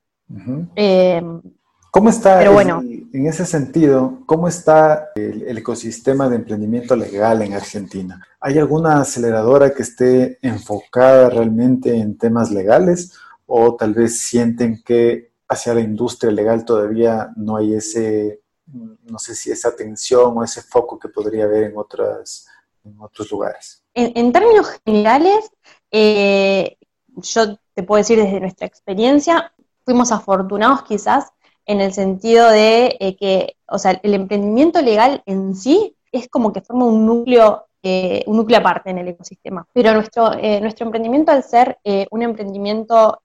¿Cómo 1.92 2.10
está, 2.10 2.42
en 2.42 3.28
ese 3.28 3.46
sentido, 3.46 4.20
cómo 4.26 4.48
está 4.48 5.10
el, 5.14 5.58
ecosistema 5.58 6.30
de 6.30 6.38
emprendimiento 6.38 6.96
legal 6.96 7.42
en 7.42 7.54
Argentina? 7.54 8.26
¿Hay 8.40 8.58
alguna 8.58 9.02
aceleradora 9.02 9.74
que 9.74 9.82
esté 9.82 10.40
enfocada 10.42 11.30
realmente 11.30 11.94
en 11.98 12.18
temas 12.18 12.50
legales 12.50 13.14
o 13.46 13.76
tal 13.76 13.94
vez 13.94 14.20
sienten 14.20 14.82
que 14.86 15.34
hacia 15.50 15.74
la 15.74 15.82
industria 15.82 16.32
legal 16.32 16.64
todavía 16.64 17.32
no 17.36 17.58
hay 17.58 17.74
ese, 17.74 18.41
no 18.72 19.20
sé 19.20 19.36
si 19.36 19.52
esa 19.52 19.70
atención 19.70 20.38
o 20.38 20.44
ese 20.44 20.62
foco 20.62 20.98
que 20.98 21.10
podría 21.10 21.46
haber 21.46 21.64
en, 21.64 21.78
otras, 21.78 22.48
en 22.84 22.96
otros 23.00 23.30
lugares? 23.32 23.84
En, 23.94 24.32
términos 24.32 24.68
generales, 24.86 25.52
eh, 25.92 26.78
yo 27.16 27.58
te 27.74 27.84
puedo 27.84 27.98
decir 27.98 28.18
desde 28.18 28.40
nuestra 28.40 28.68
experiencia, 28.68 29.54
fuimos 29.84 30.12
afortunados 30.12 30.84
quizás 30.84 31.32
en 31.66 31.82
el 31.82 31.94
sentido 31.94 32.50
de 32.50 32.98
eh, 33.00 33.16
que, 33.16 33.56
o 33.68 33.78
sea, 33.78 34.00
el 34.04 34.14
emprendimiento 34.14 34.82
legal 34.82 35.24
en 35.26 35.56
sí 35.56 35.96
es 36.12 36.28
como 36.28 36.52
que 36.52 36.62
forma 36.62 36.86
un 36.86 37.06
núcleo, 37.06 37.66
eh, 37.84 38.24
un 38.28 38.38
núcleo 38.38 38.60
aparte 38.60 38.90
en 38.90 38.98
el 38.98 39.08
ecosistema. 39.10 39.68
Pero 39.74 39.94
nuestro, 39.94 40.34
eh, 40.34 40.60
nuestro 40.60 40.86
emprendimiento, 40.86 41.32
al 41.32 41.44
ser 41.44 41.78
un 42.12 42.22
emprendimiento 42.22 43.20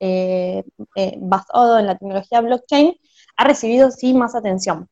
basado 1.19 1.79
en 1.79 1.87
la 1.87 1.99
tecnología 1.99 2.41
blockchain, 2.41 2.97
ha 3.37 3.45
recibido 3.45 3.91
sí 3.91 4.15
más 4.15 4.35
atención. 4.35 4.89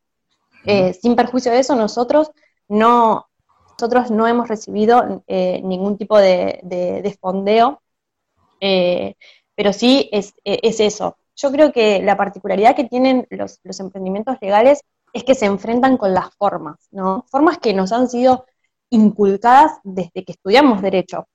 Sin 1.00 1.16
perjuicio 1.16 1.52
de 1.52 1.58
eso, 1.60 1.76
nosotros 1.76 2.30
no, 2.68 3.26
nosotros 3.78 4.10
no 4.10 4.26
hemos 4.26 4.48
recibido 4.48 5.22
ningún 5.28 5.98
tipo 5.98 6.18
de, 6.18 6.60
de, 6.62 7.18
fondeo, 7.20 7.82
pero 8.60 9.72
sí 9.72 10.08
es, 10.12 10.34
es 10.44 10.80
eso, 10.80 11.16
yo 11.36 11.50
creo 11.50 11.72
que 11.72 12.00
la 12.02 12.16
particularidad 12.16 12.76
que 12.76 12.84
tienen 12.84 13.26
los, 13.30 13.60
emprendimientos 13.80 14.36
legales 14.40 14.80
es 15.12 15.24
que 15.24 15.34
se 15.34 15.46
enfrentan 15.46 15.96
con 15.96 16.14
las 16.14 16.34
formas, 16.36 16.76
¿no? 16.90 17.24
Formas 17.28 17.58
que 17.58 17.74
nos 17.74 17.92
han 17.92 18.08
sido 18.08 18.46
inculcadas 18.90 19.78
desde 19.82 20.24
que 20.24 20.32
estudiamos 20.32 20.82
derecho 20.82 21.26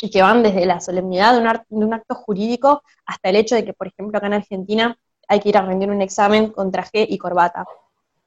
y 0.00 0.10
que 0.10 0.22
van 0.22 0.42
desde 0.42 0.66
la 0.66 0.80
solemnidad 0.80 1.34
de 1.34 1.40
un, 1.70 1.94
acto 1.94 2.14
jurídico 2.14 2.82
hasta 3.06 3.30
el 3.30 3.36
hecho 3.36 3.54
de 3.54 3.64
que, 3.64 3.72
por 3.72 3.86
ejemplo, 3.86 4.18
acá 4.18 4.26
en 4.26 4.34
Argentina 4.34 4.98
hay 5.28 5.40
que 5.40 5.48
ir 5.48 5.56
a 5.56 5.62
rendir 5.62 5.90
un 5.90 6.02
examen 6.02 6.50
con 6.50 6.70
traje 6.70 7.06
y 7.08 7.18
corbata. 7.18 7.64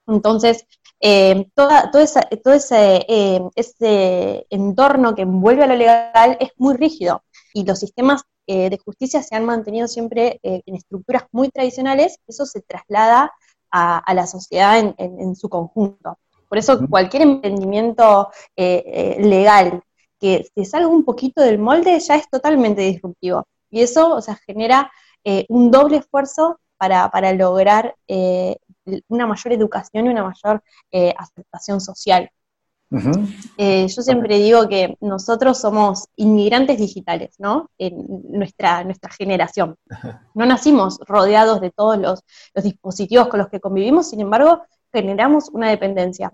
Entonces, 0.10 0.66
eh, 1.00 1.48
toda, 1.56 1.92
todo, 1.92 2.02
ese, 2.02 3.06
eh, 3.08 3.42
ese 3.56 4.46
entorno 4.50 5.16
que 5.16 5.22
envuelve 5.22 5.64
a 5.64 5.68
lo 5.68 5.76
legal 5.76 6.38
es 6.40 6.50
muy 6.58 6.76
rígido 6.76 7.24
y 7.54 7.64
los 7.64 7.80
sistemas 7.80 8.26
eh, 8.52 8.72
de 8.72 8.80
justicia 8.80 9.22
se 9.22 9.36
han 9.36 9.46
mantenido 9.46 9.88
siempre 9.88 10.40
eh, 10.42 10.64
en 10.66 10.76
estructuras 10.76 11.26
muy 11.32 11.50
tradicionales, 11.50 12.18
eso 12.28 12.48
se 12.48 12.62
traslada 12.62 13.32
a, 13.70 14.14
la 14.16 14.26
sociedad 14.26 14.96
en, 14.98 15.36
su 15.36 15.50
conjunto. 15.50 16.18
Por 16.48 16.58
eso 16.58 16.80
cualquier 16.90 17.22
emprendimiento 17.22 18.30
eh, 18.56 19.18
legal 19.20 19.84
que 20.20 20.48
se 20.56 20.66
salga 20.66 20.88
un 20.88 21.06
poquito 21.06 21.44
del 21.44 21.60
molde 21.60 22.00
ya 22.00 22.16
es 22.16 22.28
totalmente 22.28 22.82
disruptivo. 22.82 23.46
Y 23.70 23.82
eso, 23.82 24.16
o 24.16 24.22
sea, 24.22 24.36
genera 24.48 24.92
un 25.50 25.70
doble 25.70 25.98
esfuerzo 25.98 26.60
para, 26.78 27.12
para 27.12 27.34
lograr 27.34 27.94
una 29.08 29.28
mayor 29.28 29.54
educación 29.54 30.06
y 30.06 30.10
una 30.10 30.24
mayor 30.24 30.64
aceptación 31.18 31.82
social. 31.82 32.30
Eh, 33.58 33.88
yo 33.88 34.02
siempre 34.02 34.40
digo 34.40 34.68
que 34.68 34.98
nosotros 35.00 35.60
somos 35.60 36.08
inmigrantes 36.16 36.80
digitales, 36.80 37.36
¿no? 37.38 37.70
En 37.78 38.06
nuestra, 38.32 38.84
nuestra 38.84 39.12
generación. 39.12 39.76
No 40.34 40.46
nacimos 40.46 41.00
rodeados 41.06 41.62
de 41.62 41.72
todos 41.72 41.98
los, 41.98 42.24
dispositivos 42.64 43.28
con 43.28 43.40
los 43.40 43.50
que 43.50 43.60
convivimos, 43.60 44.10
sin 44.10 44.22
embargo, 44.22 44.64
generamos 44.92 45.50
una 45.50 45.70
dependencia. 45.70 46.34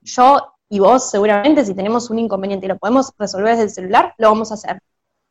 Yo 0.00 0.54
y 0.70 0.80
vos 0.80 1.10
seguramente 1.10 1.64
si 1.64 1.74
tenemos 1.74 2.10
un 2.10 2.18
inconveniente 2.18 2.66
y 2.66 2.68
lo 2.68 2.78
podemos 2.78 3.12
resolver 3.16 3.52
desde 3.52 3.64
el 3.64 3.70
celular, 3.70 4.14
lo 4.18 4.28
vamos 4.28 4.50
a 4.50 4.54
hacer. 4.54 4.80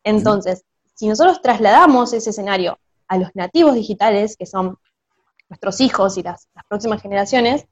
Entonces, 0.03 0.63
si 0.95 1.07
nosotros 1.07 1.41
trasladamos 1.41 2.13
ese 2.13 2.29
escenario 2.31 2.79
a 3.07 3.17
los 3.17 3.29
nativos 3.35 3.75
digitales, 3.75 4.35
que 4.35 4.45
son 4.45 4.77
nuestros 5.49 5.81
hijos 5.81 6.17
y 6.17 6.23
las 6.23 6.47
próximas 6.67 7.01
generaciones, 7.01 7.67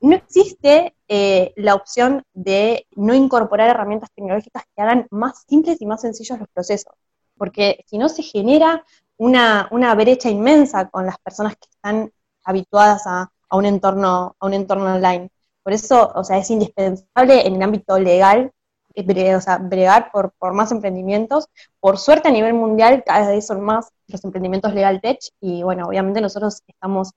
no 0.00 0.14
existe 0.14 0.94
eh, 1.08 1.52
la 1.56 1.74
opción 1.74 2.22
de 2.32 2.86
no 2.94 3.14
incorporar 3.14 3.70
herramientas 3.70 4.10
tecnológicas 4.14 4.64
que 4.74 4.82
hagan 4.82 5.06
más 5.10 5.44
simples 5.48 5.80
y 5.80 5.86
más 5.86 6.02
sencillos 6.02 6.38
los 6.38 6.48
procesos, 6.48 6.92
porque 7.36 7.84
si 7.86 7.98
no 7.98 8.08
se 8.08 8.22
genera 8.22 8.84
una, 9.16 9.68
brecha 9.96 10.30
inmensa 10.30 10.88
con 10.88 11.06
las 11.06 11.18
personas 11.18 11.56
que 11.56 11.68
están 11.70 12.12
habituadas 12.44 13.02
a, 13.06 13.30
un 13.50 13.66
entorno, 13.66 14.36
a 14.38 14.46
un 14.46 14.54
entorno 14.54 14.94
online. 14.94 15.30
Por 15.62 15.72
eso, 15.72 16.12
o 16.14 16.22
sea, 16.22 16.38
es 16.38 16.50
indispensable 16.50 17.46
en 17.46 17.56
el 17.56 17.62
ámbito 17.62 17.98
legal 17.98 18.52
eh, 18.94 19.36
o 19.36 19.40
sea, 19.40 19.58
bregar 19.58 20.10
por, 20.10 20.32
por 20.38 20.54
más 20.54 20.72
emprendimientos. 20.72 21.48
Por 21.80 21.98
suerte 21.98 22.28
a 22.28 22.32
nivel 22.32 22.54
mundial 22.54 23.02
cada 23.04 23.28
vez 23.30 23.46
son 23.46 23.60
más 23.60 23.90
los 24.08 24.24
emprendimientos 24.24 24.74
legal 24.74 25.00
tech 25.00 25.18
y 25.40 25.62
bueno, 25.62 25.86
obviamente 25.86 26.20
nosotros 26.20 26.62
estamos 26.66 27.12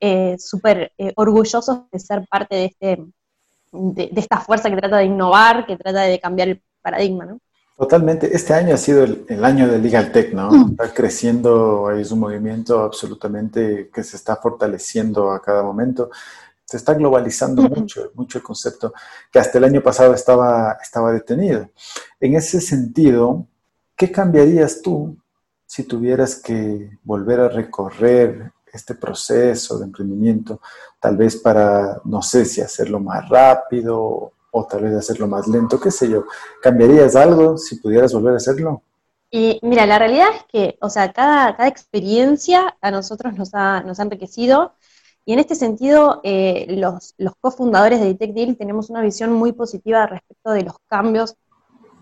eh, 0.00 0.36
súper 0.38 0.92
eh, 0.96 1.12
orgullosos 1.16 1.90
de 1.90 1.98
ser 1.98 2.26
parte 2.30 2.54
de, 2.56 2.64
este, 2.66 3.04
de, 3.72 4.10
esta 4.16 4.38
fuerza 4.38 4.70
que 4.70 4.76
trata 4.76 4.98
de 4.98 5.06
innovar, 5.06 5.66
que 5.66 5.76
trata 5.76 6.02
de 6.02 6.20
cambiar 6.20 6.48
el 6.48 6.62
paradigma, 6.80 7.26
¿no? 7.26 7.38
Totalmente. 7.76 8.34
Este 8.34 8.54
año 8.54 8.74
ha 8.74 8.78
sido 8.78 9.04
el, 9.04 9.44
año 9.44 9.68
de 9.68 9.78
Legal 9.78 10.10
Tech, 10.10 10.32
¿no? 10.32 10.50
Mm. 10.50 10.70
Está 10.70 10.92
creciendo, 10.92 11.92
es 11.92 12.10
un 12.10 12.20
movimiento 12.20 12.82
absolutamente 12.82 13.88
que 13.92 14.02
se 14.02 14.16
está 14.16 14.34
fortaleciendo 14.36 15.30
a 15.30 15.40
cada 15.40 15.62
momento. 15.62 16.10
Se 16.64 16.76
está 16.76 16.94
globalizando 16.94 17.62
mucho, 17.62 18.10
mucho 18.14 18.38
el 18.38 18.44
concepto 18.44 18.92
que 19.32 19.38
hasta 19.38 19.58
el 19.58 19.64
año 19.64 19.80
pasado 19.80 20.12
estaba, 20.12 20.76
estaba 20.82 21.12
detenido. 21.12 21.70
En 22.20 22.34
ese 22.34 22.60
sentido, 22.60 23.46
¿qué 23.96 24.10
cambiarías 24.10 24.82
tú 24.82 25.16
si 25.68 25.84
tuvieras 25.84 26.36
que 26.36 26.98
volver 27.04 27.40
a 27.40 27.48
recorrer 27.48 28.52
este 28.72 28.94
proceso 28.94 29.78
de 29.78 29.84
emprendimiento, 29.84 30.60
tal 30.98 31.18
vez 31.18 31.36
para, 31.36 32.00
no 32.04 32.22
sé 32.22 32.46
si 32.46 32.62
hacerlo 32.62 33.00
más 33.00 33.28
rápido 33.28 34.32
o 34.50 34.66
tal 34.66 34.84
vez 34.84 34.94
hacerlo 34.94 35.28
más 35.28 35.46
lento, 35.46 35.78
qué 35.78 35.90
sé 35.90 36.08
yo. 36.08 36.24
¿Cambiarías 36.62 37.14
algo 37.16 37.58
si 37.58 37.76
pudieras 37.76 38.14
volver 38.14 38.32
a 38.32 38.36
hacerlo? 38.38 38.82
Y 39.30 39.58
mira, 39.62 39.84
la 39.84 39.98
realidad 39.98 40.28
es 40.34 40.44
que, 40.50 40.78
o 40.80 40.88
sea, 40.88 41.12
cada, 41.12 41.54
cada 41.54 41.68
experiencia 41.68 42.76
a 42.80 42.90
nosotros 42.90 43.34
nos 43.34 43.50
ha, 43.52 43.82
nos 43.82 44.00
ha 44.00 44.04
enriquecido 44.04 44.72
y 45.28 45.34
en 45.34 45.40
este 45.40 45.56
sentido, 45.56 46.22
eh, 46.24 46.64
los, 46.70 47.14
los 47.18 47.34
cofundadores 47.38 48.00
de 48.00 48.06
Detect 48.06 48.34
Deal 48.34 48.56
tenemos 48.56 48.88
una 48.88 49.02
visión 49.02 49.30
muy 49.30 49.52
positiva 49.52 50.06
respecto 50.06 50.52
de 50.52 50.62
los 50.62 50.76
cambios 50.86 51.36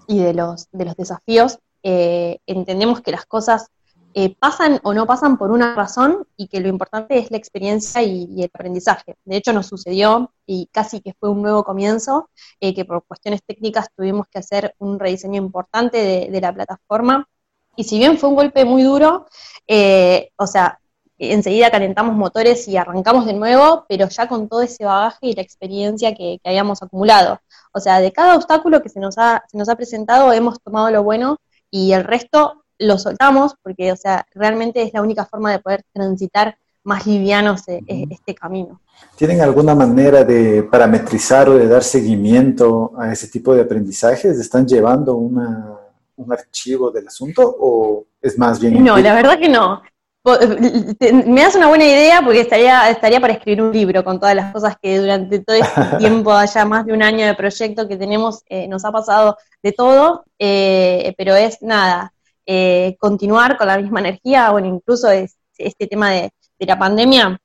y 0.07 0.21
de 0.21 0.33
los, 0.33 0.69
de 0.71 0.85
los 0.85 0.95
desafíos. 0.95 1.59
Eh, 1.83 2.39
entendemos 2.47 3.01
que 3.01 3.13
las 3.13 3.27
cosas 3.27 3.71
eh, 4.19 4.35
pasan 4.35 4.81
o 4.83 4.95
no 4.95 5.07
pasan 5.07 5.37
por 5.37 5.51
una 5.51 5.75
razón 5.75 6.27
y 6.39 6.49
que 6.49 6.61
lo 6.61 6.69
importante 6.69 7.19
es 7.19 7.31
la 7.31 7.37
experiencia 7.37 8.03
y, 8.03 8.27
el 8.39 8.51
aprendizaje. 8.51 9.17
De 9.27 9.37
hecho, 9.37 9.53
nos 9.53 9.67
sucedió 9.67 10.33
y 10.47 10.71
casi 10.73 11.03
que 11.03 11.13
fue 11.21 11.29
un 11.29 11.43
nuevo 11.43 11.65
comienzo, 11.65 12.31
eh, 12.59 12.75
que 12.75 12.87
por 12.87 13.05
cuestiones 13.05 13.43
técnicas 13.47 13.89
tuvimos 13.95 14.27
que 14.29 14.39
hacer 14.39 14.75
un 14.79 14.99
rediseño 14.99 15.37
importante 15.37 16.31
de, 16.31 16.41
la 16.41 16.51
plataforma. 16.55 17.29
Y 17.77 17.85
si 17.85 17.99
bien 17.99 18.17
fue 18.17 18.31
un 18.31 18.37
golpe 18.37 18.65
muy 18.65 18.83
duro, 18.85 19.27
eh, 19.67 20.31
o 20.37 20.47
sea, 20.47 20.81
enseguida 21.19 21.71
calentamos 21.71 22.17
motores 22.17 22.67
y 22.69 22.79
arrancamos 22.79 23.27
de 23.27 23.35
nuevo, 23.35 23.85
pero 23.87 24.09
ya 24.09 24.27
con 24.29 24.49
todo 24.49 24.63
ese 24.63 24.87
bagaje 24.87 25.27
y 25.27 25.35
la 25.35 25.43
experiencia 25.43 26.15
que, 26.15 26.39
que 26.43 26.49
habíamos 26.49 26.83
acumulado. 26.83 27.39
O 27.71 27.81
sea, 27.81 28.01
de 28.01 28.13
cada 28.13 28.35
obstáculo 28.37 28.83
que 28.83 28.89
se 28.89 28.99
nos, 28.99 29.19
ha, 29.19 29.45
se 29.47 29.59
nos 29.59 29.69
ha 29.69 29.77
presentado 29.77 30.33
hemos 30.33 30.59
tomado 30.63 30.91
lo 30.91 31.03
bueno 31.03 31.37
y 31.71 31.93
el 31.93 32.05
resto 32.05 32.65
lo 32.79 32.99
soltamos 32.99 33.55
porque, 33.63 33.93
o 33.93 33.97
sea, 33.97 34.27
realmente 34.35 34.83
es 34.83 34.93
la 34.93 35.03
única 35.03 35.25
forma 35.25 35.53
de 35.53 35.59
poder 35.61 35.83
transitar 35.93 36.57
más 36.85 37.07
livianos 37.07 37.67
e, 37.69 37.83
este 38.11 38.35
camino. 38.35 38.81
¿Tienen 39.17 39.41
alguna 39.41 39.75
manera 39.75 40.25
de 40.25 40.63
parametrizar 40.63 41.49
o 41.49 41.59
de 41.59 41.67
dar 41.67 41.83
seguimiento 41.83 42.93
a 42.97 43.13
ese 43.13 43.29
tipo 43.29 43.55
de 43.55 43.63
aprendizajes? 43.63 44.39
¿Están 44.39 44.67
llevando 44.67 45.17
una, 45.17 45.77
un 46.17 46.33
archivo 46.33 46.91
del 46.91 47.09
asunto 47.09 47.43
o 47.59 48.07
es 48.21 48.39
más 48.39 48.61
bien... 48.61 48.83
No, 48.85 48.97
la 48.99 49.15
verdad 49.15 49.39
que 49.39 49.49
no. 49.49 49.83
Me 50.27 51.43
das 51.43 51.55
una 51.55 51.69
buena 51.69 51.85
idea 51.85 52.21
porque 52.23 52.41
estaría, 52.41 52.91
estaría 52.91 53.21
para 53.21 53.35
escribir 53.35 53.63
un 53.63 53.73
libro 53.73 54.03
con 54.03 54.19
todas 54.19 54.35
las 54.35 54.53
cosas 54.53 54.77
que 54.81 54.99
durante 54.99 55.39
todo 55.39 55.57
este 55.57 55.81
tiempo, 55.99 56.33
allá 56.33 56.65
más 56.65 56.85
de 56.85 56.93
un 56.93 57.03
año 57.03 57.27
de 57.27 57.35
proyecto 57.35 57.87
que 57.87 57.97
tenemos, 57.97 58.43
eh, 58.49 58.67
nos 58.67 58.85
ha 58.85 58.91
pasado 58.91 59.37
de 59.63 59.73
todo, 59.73 60.25
eh, 60.39 61.15
pero 61.17 61.35
es 61.37 61.63
nada, 61.63 62.13
eh, 62.45 62.97
continuar 62.99 63.57
con 63.57 63.69
la 63.69 63.79
misma 63.79 64.01
energía, 64.01 64.51
bueno, 64.51 64.67
incluso 64.67 65.09
este 65.11 65.87
tema 65.87 66.11
de, 66.11 66.33
la 66.59 66.79
pandemia 66.79 67.39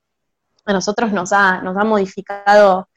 a 0.66 0.74
nosotros 0.74 1.12
nos 1.12 1.34
ha, 1.34 1.62
nos 1.62 1.76
ha 1.78 1.84
modificado 1.84 2.88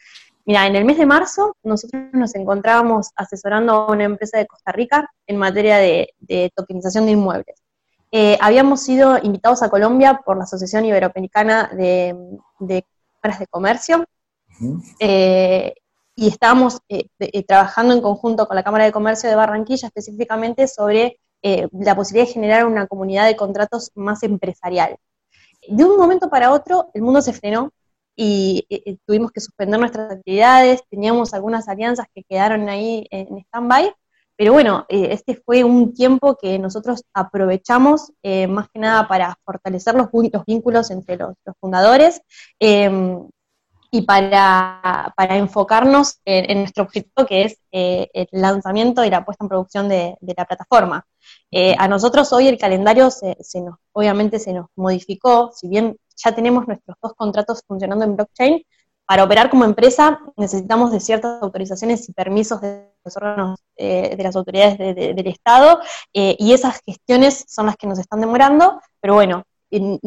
Mira, 0.46 0.66
en 0.66 0.76
el 0.76 0.84
mes 0.84 0.98
de 0.98 1.06
marzo 1.06 1.56
nosotros 1.62 2.02
nos 2.12 2.34
encontrábamos 2.34 3.10
asesorando 3.16 3.72
a 3.72 3.90
una 3.90 4.04
empresa 4.04 4.36
de 4.36 4.46
Costa 4.46 4.72
Rica 4.72 5.10
en 5.26 5.38
materia 5.38 5.78
de, 5.78 6.52
tokenización 6.54 7.06
de 7.06 7.12
inmuebles. 7.12 7.63
Eh, 8.16 8.38
habíamos 8.40 8.80
sido 8.80 9.18
invitados 9.20 9.64
a 9.64 9.68
Colombia 9.68 10.22
por 10.24 10.36
la 10.36 10.44
Asociación 10.44 10.84
Iberoamericana 10.84 11.68
de, 11.76 12.14
de 12.60 12.86
Cámaras 13.20 13.40
de 13.40 13.46
Comercio 13.48 14.04
eh, 15.00 15.74
y 16.14 16.28
estábamos 16.28 16.78
eh, 16.88 17.08
trabajando 17.42 17.92
en 17.92 18.00
conjunto 18.00 18.46
con 18.46 18.54
la 18.54 18.62
Cámara 18.62 18.84
de 18.84 18.92
Comercio 18.92 19.28
de 19.28 19.34
Barranquilla 19.34 19.88
específicamente 19.88 20.68
sobre 20.68 21.18
la 21.42 21.96
posibilidad 21.96 22.28
de 22.28 22.32
generar 22.32 22.66
una 22.66 22.86
comunidad 22.86 23.26
de 23.26 23.34
contratos 23.34 23.90
más 23.96 24.22
empresarial. 24.22 24.96
De 25.66 25.84
un 25.84 25.96
momento 25.96 26.30
para 26.30 26.52
otro 26.52 26.90
el 26.94 27.02
mundo 27.02 27.20
se 27.20 27.32
frenó 27.32 27.72
y, 28.14 28.64
tuvimos 29.06 29.32
que 29.32 29.40
suspender 29.40 29.80
nuestras 29.80 30.12
actividades, 30.12 30.84
teníamos 30.88 31.34
algunas 31.34 31.66
alianzas 31.68 32.06
que 32.14 32.22
quedaron 32.22 32.68
ahí 32.68 33.08
en 33.10 33.38
stand-by, 33.38 33.92
pero 34.36 34.52
bueno, 34.52 34.84
eh, 34.88 35.08
este 35.12 35.36
fue 35.36 35.62
un 35.62 35.94
tiempo 35.94 36.36
que 36.36 36.58
nosotros 36.58 37.04
aprovechamos 37.12 38.12
eh, 38.22 38.46
más 38.46 38.68
que 38.68 38.80
nada 38.80 39.06
para 39.06 39.38
fortalecer 39.44 39.94
los, 39.94 40.08
vínculos 40.46 40.90
entre 40.90 41.16
los, 41.16 41.34
fundadores 41.60 42.20
em, 42.58 43.28
y 43.92 44.02
para, 44.02 45.14
enfocarnos 45.30 46.18
en, 46.24 46.58
nuestro 46.58 46.82
objetivo 46.82 47.26
que 47.26 47.42
es 47.42 47.58
eh, 47.70 48.08
el 48.12 48.26
lanzamiento 48.32 49.04
y 49.04 49.10
la 49.10 49.24
puesta 49.24 49.44
en 49.44 49.48
producción 49.48 49.88
de, 49.88 50.16
la 50.20 50.44
plataforma. 50.44 51.06
a 51.78 51.88
nosotros 51.88 52.32
hoy 52.32 52.48
el 52.48 52.58
calendario 52.58 53.10
se, 53.12 53.36
nos, 53.60 53.76
obviamente 53.92 54.40
se 54.40 54.52
nos 54.52 54.66
modificó, 54.74 55.52
si 55.54 55.68
bien 55.68 55.96
ya 56.16 56.34
tenemos 56.34 56.66
nuestros 56.66 56.96
dos 57.00 57.14
contratos 57.14 57.62
funcionando 57.66 58.04
en 58.04 58.16
blockchain. 58.16 58.62
Para 59.06 59.24
operar 59.24 59.50
como 59.50 59.64
empresa 59.64 60.20
necesitamos 60.36 60.90
de 60.90 61.00
ciertas 61.00 61.42
autorizaciones 61.42 62.08
y 62.08 62.12
permisos 62.12 62.60
de 62.60 62.88
los 63.04 63.16
órganos 63.16 63.60
eh, 63.76 64.14
de 64.16 64.22
las 64.22 64.34
autoridades 64.34 64.78
del 64.78 65.26
Estado 65.26 65.80
eh, 66.14 66.36
y 66.38 66.52
esas 66.54 66.80
gestiones 66.86 67.44
son 67.46 67.66
las 67.66 67.76
que 67.76 67.86
nos 67.86 67.98
están 67.98 68.20
demorando, 68.20 68.80
pero 69.00 69.14
bueno, 69.14 69.44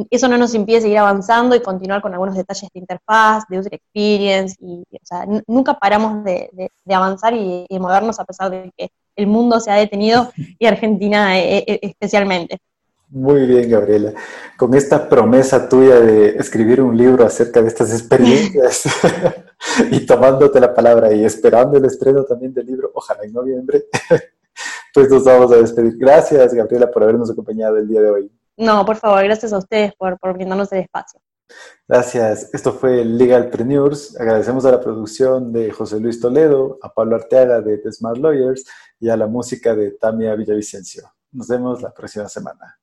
eso 0.10 0.28
no 0.28 0.38
nos 0.38 0.56
impide 0.56 0.82
seguir 0.82 0.98
avanzando 0.98 1.56
y 1.56 1.62
continuar 1.62 2.02
con 2.02 2.14
algunos 2.14 2.36
detalles 2.36 2.70
de 2.74 2.80
interfaz, 2.80 3.44
de 3.50 3.60
user 3.60 3.74
experience, 3.76 4.56
y, 4.60 4.84
o 4.92 5.00
sea, 5.06 5.26
nunca 5.46 5.74
paramos 5.76 6.24
de, 6.24 6.72
avanzar 6.90 7.34
y, 7.34 7.66
movernos 7.72 8.20
a 8.20 8.26
pesar 8.26 8.50
de 8.50 8.72
que 8.78 8.90
el 9.16 9.28
mundo 9.28 9.60
se 9.60 9.70
ha 9.70 9.76
detenido 9.76 10.32
y 10.58 10.66
Argentina 10.66 11.38
eh, 11.38 11.80
especialmente. 11.82 12.60
Muy 13.10 13.46
bien, 13.46 13.70
Gabriela. 13.70 14.14
Con 14.58 14.74
esta 14.74 15.08
promesa 15.08 15.70
tuya 15.70 16.00
de 16.00 16.30
escribir 16.38 16.82
un 16.82 16.98
libro 16.98 17.26
acerca 17.26 17.62
de 17.62 17.70
estas 17.70 17.92
experiencias 17.94 18.84
y 19.92 20.06
tomándote 20.06 20.60
la 20.60 20.74
palabra 20.74 21.14
y 21.14 21.24
esperando 21.24 21.78
el 21.78 21.86
estreno 21.86 22.24
también 22.24 22.54
del 22.54 22.66
libro, 22.66 22.92
ojalá 22.94 23.24
en 23.24 23.34
noviembre, 23.34 23.86
pues 24.94 25.10
nos 25.10 25.24
vamos 25.24 25.52
a 25.52 25.58
despedir. 25.58 25.98
Gracias, 25.98 26.54
Gabriela, 26.54 26.90
por 26.92 27.04
habernos 27.04 27.30
acompañado 27.32 27.78
el 27.78 27.88
día 27.88 28.02
de 28.02 28.10
hoy. 28.10 28.32
No, 28.58 28.86
por 28.86 28.96
favor, 28.96 29.24
gracias 29.24 29.54
a 29.54 29.58
ustedes 29.58 29.94
por, 29.96 30.18
por 30.20 30.34
brindarnos 30.34 30.72
el 30.72 30.80
espacio. 30.80 31.22
Gracias. 31.88 32.54
Esto 32.54 32.74
fue 32.74 33.06
Legalpreneurs. 33.06 34.20
Agradecemos 34.20 34.66
a 34.66 34.72
la 34.72 34.82
producción 34.82 35.54
de 35.54 35.72
José 35.72 36.00
Luis 36.00 36.20
Toledo, 36.20 36.78
a 36.82 36.94
Pablo 36.94 37.16
Arteaga 37.16 37.62
de 37.62 37.78
The 37.78 37.92
Smart 37.94 38.18
Lawyers 38.18 38.66
y 39.00 39.08
a 39.10 39.16
la 39.16 39.28
música 39.28 39.74
de 39.74 39.92
Tamia 39.92 40.36
Villavicencio. 40.36 41.10
Nos 41.32 41.48
vemos 41.48 41.82
la 41.82 41.94
próxima 41.94 42.28
semana. 42.28 42.78